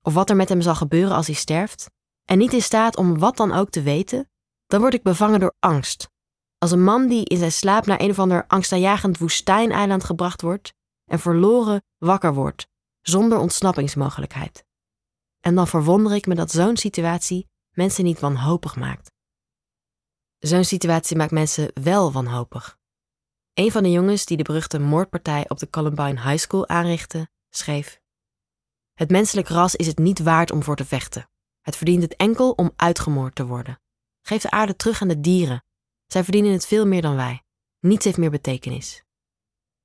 of 0.03 0.15
wat 0.15 0.31
er 0.31 0.37
met 0.37 0.49
hem 0.49 0.61
zal 0.61 0.75
gebeuren 0.75 1.17
als 1.17 1.27
hij 1.27 1.37
sterft, 1.37 1.91
en 2.25 2.39
niet 2.39 2.53
in 2.53 2.63
staat 2.63 2.97
om 2.97 3.19
wat 3.19 3.37
dan 3.37 3.53
ook 3.53 3.71
te 3.71 3.83
weten, 3.83 4.27
dan 4.73 4.81
word 4.81 4.95
ik 4.95 5.03
bevangen 5.03 5.41
door 5.41 5.55
angst. 5.59 6.11
Als 6.59 6.71
een 6.71 6.85
man 6.85 7.09
die 7.09 7.25
in 7.25 7.37
zijn 7.39 7.53
slaap 7.53 7.87
naar 7.87 8.01
een 8.01 8.11
of 8.11 8.19
ander 8.19 8.47
angstaanjagend 8.47 9.19
woestijneiland 9.19 10.05
gebracht 10.05 10.43
wordt 10.43 10.75
en 11.05 11.19
verloren 11.19 11.83
wakker 11.99 12.35
wordt, 12.35 12.69
zonder 13.01 13.39
ontsnappingsmogelijkheid. 13.39 14.65
En 15.41 15.55
dan 15.55 15.69
verwonder 15.69 16.15
ik 16.15 16.27
me 16.27 16.35
dat 16.35 16.51
zo'n 16.51 16.77
situatie 16.77 17.49
mensen 17.71 18.05
niet 18.05 18.21
wanhopig 18.21 18.77
maakt. 18.77 19.11
Zo'n 20.39 20.65
situatie 20.65 21.17
maakt 21.17 21.31
mensen 21.31 21.71
wel 21.75 22.13
wanhopig. 22.13 22.79
Een 23.55 23.73
van 23.73 23.83
de 23.83 23.91
jongens 23.91 24.25
die 24.25 24.37
de 24.37 24.43
beruchte 24.43 24.79
moordpartij 24.79 25.49
op 25.49 25.59
de 25.59 25.71
Columbine 25.71 26.21
High 26.21 26.39
School 26.39 26.69
aanrichtte, 26.69 27.29
schreef: 27.51 28.01
Het 28.93 29.11
menselijk 29.11 29.49
ras 29.49 29.77
is 29.77 29.87
het 29.87 29.99
niet 29.99 30.19
waard 30.19 30.51
om 30.51 30.63
voor 30.63 30.77
te 30.77 30.85
vechten. 30.85 31.29
Het 31.61 31.77
verdient 31.77 32.03
het 32.03 32.17
enkel 32.17 32.51
om 32.51 32.73
uitgemoord 32.77 33.35
te 33.35 33.47
worden. 33.47 33.82
Geef 34.23 34.43
de 34.43 34.51
aarde 34.51 34.77
terug 34.77 35.03
aan 35.03 35.09
de 35.09 35.21
dieren. 35.21 35.65
Zij 36.07 36.23
verdienen 36.23 36.53
het 36.53 36.67
veel 36.67 36.87
meer 36.87 37.03
dan 37.03 37.17
wij. 37.17 37.43
Niets 37.81 38.05
heeft 38.05 38.17
meer 38.17 38.31
betekenis. 38.31 39.03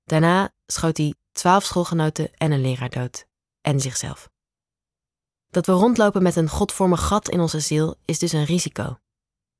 Daarna 0.04 0.54
schoot 0.66 0.98
hij 0.98 1.16
twaalf 1.32 1.64
schoolgenoten 1.64 2.34
en 2.34 2.52
een 2.52 2.62
leraar 2.62 2.90
dood. 2.90 3.26
En 3.62 3.80
zichzelf. 3.80 4.30
Dat 5.48 5.66
we 5.66 5.72
rondlopen 5.72 6.24
met 6.24 6.36
een 6.36 6.50
godvormig 6.50 7.08
gat 7.08 7.30
in 7.30 7.40
onze 7.40 7.60
ziel 7.60 7.96
is 8.06 8.20
dus 8.20 8.32
een 8.32 8.46
risico. 8.46 8.98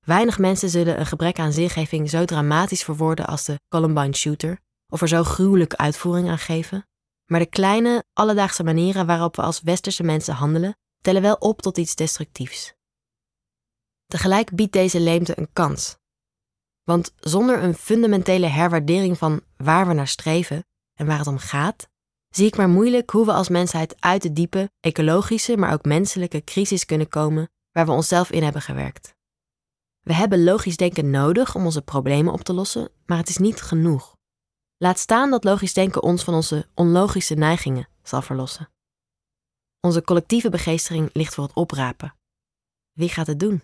Weinig 0.06 0.38
mensen 0.38 0.70
zullen 0.70 1.00
een 1.00 1.06
gebrek 1.06 1.40
aan 1.40 1.52
zingeving 1.52 2.10
zo 2.10 2.26
dramatisch 2.26 2.84
verwoorden 2.84 3.28
als 3.28 3.46
de 3.46 3.60
Columbine 3.70 4.16
Shooter, 4.16 4.60
of 4.90 5.02
er 5.02 5.08
zo 5.08 5.24
gruwelijke 5.24 5.78
uitvoering 5.78 6.30
aan 6.30 6.38
geven. 6.38 6.88
Maar 7.26 7.40
de 7.40 7.46
kleine, 7.46 8.04
alledaagse 8.14 8.64
manieren 8.64 9.06
waarop 9.06 9.36
we 9.36 9.42
als 9.42 9.62
westerse 9.62 10.04
mensen 10.04 10.34
handelen, 10.34 10.78
tellen 11.02 11.22
wel 11.22 11.36
op 11.36 11.62
tot 11.62 11.78
iets 11.78 11.96
destructiefs. 11.96 12.77
Tegelijk 14.08 14.56
biedt 14.56 14.74
deze 14.74 15.00
leemte 15.00 15.40
een 15.40 15.50
kans. 15.54 15.98
Want 16.84 17.14
zonder 17.20 17.64
een 17.64 17.74
fundamentele 17.74 18.48
herwaardering 18.48 19.18
van 19.18 19.42
waar 19.58 19.88
we 19.88 19.94
naar 19.94 20.08
streven 20.08 20.66
en 20.94 21.06
waar 21.06 21.18
het 21.18 21.28
om 21.28 21.38
gaat, 21.38 21.88
zie 22.30 22.48
ik 22.48 22.58
maar 22.58 22.70
moeilijk 22.70 23.10
hoe 23.10 23.26
we 23.26 23.34
als 23.34 23.50
mensheid 23.50 24.02
uit 24.02 24.22
de 24.22 24.34
diepe, 24.34 24.72
ecologische, 24.80 25.58
maar 25.58 25.74
ook 25.74 25.86
menselijke 25.86 26.44
crisis 26.44 26.86
kunnen 26.86 27.10
komen 27.10 27.50
waar 27.72 27.86
we 27.86 27.92
onszelf 27.92 28.32
in 28.32 28.44
hebben 28.44 28.62
gewerkt. 28.62 29.16
We 30.00 30.14
hebben 30.14 30.44
logisch 30.44 30.78
denken 30.78 31.10
nodig 31.10 31.56
om 31.56 31.66
onze 31.66 31.82
problemen 31.82 32.34
op 32.34 32.42
te 32.42 32.54
lossen, 32.54 32.90
maar 33.06 33.18
het 33.18 33.30
is 33.30 33.38
niet 33.38 33.62
genoeg. 33.62 34.16
Laat 34.78 35.00
staan 35.00 35.30
dat 35.30 35.44
logisch 35.44 35.74
denken 35.74 36.04
ons 36.04 36.24
van 36.24 36.34
onze 36.34 36.68
onlogische 36.74 37.34
neigingen 37.34 37.90
zal 38.04 38.22
verlossen. 38.22 38.70
Onze 39.80 40.02
collectieve 40.02 40.50
begeestering 40.50 41.10
ligt 41.14 41.34
voor 41.34 41.44
het 41.44 41.54
oprapen. 41.56 42.16
Wie 42.92 43.10
gaat 43.10 43.28
het 43.28 43.40
doen? 43.40 43.64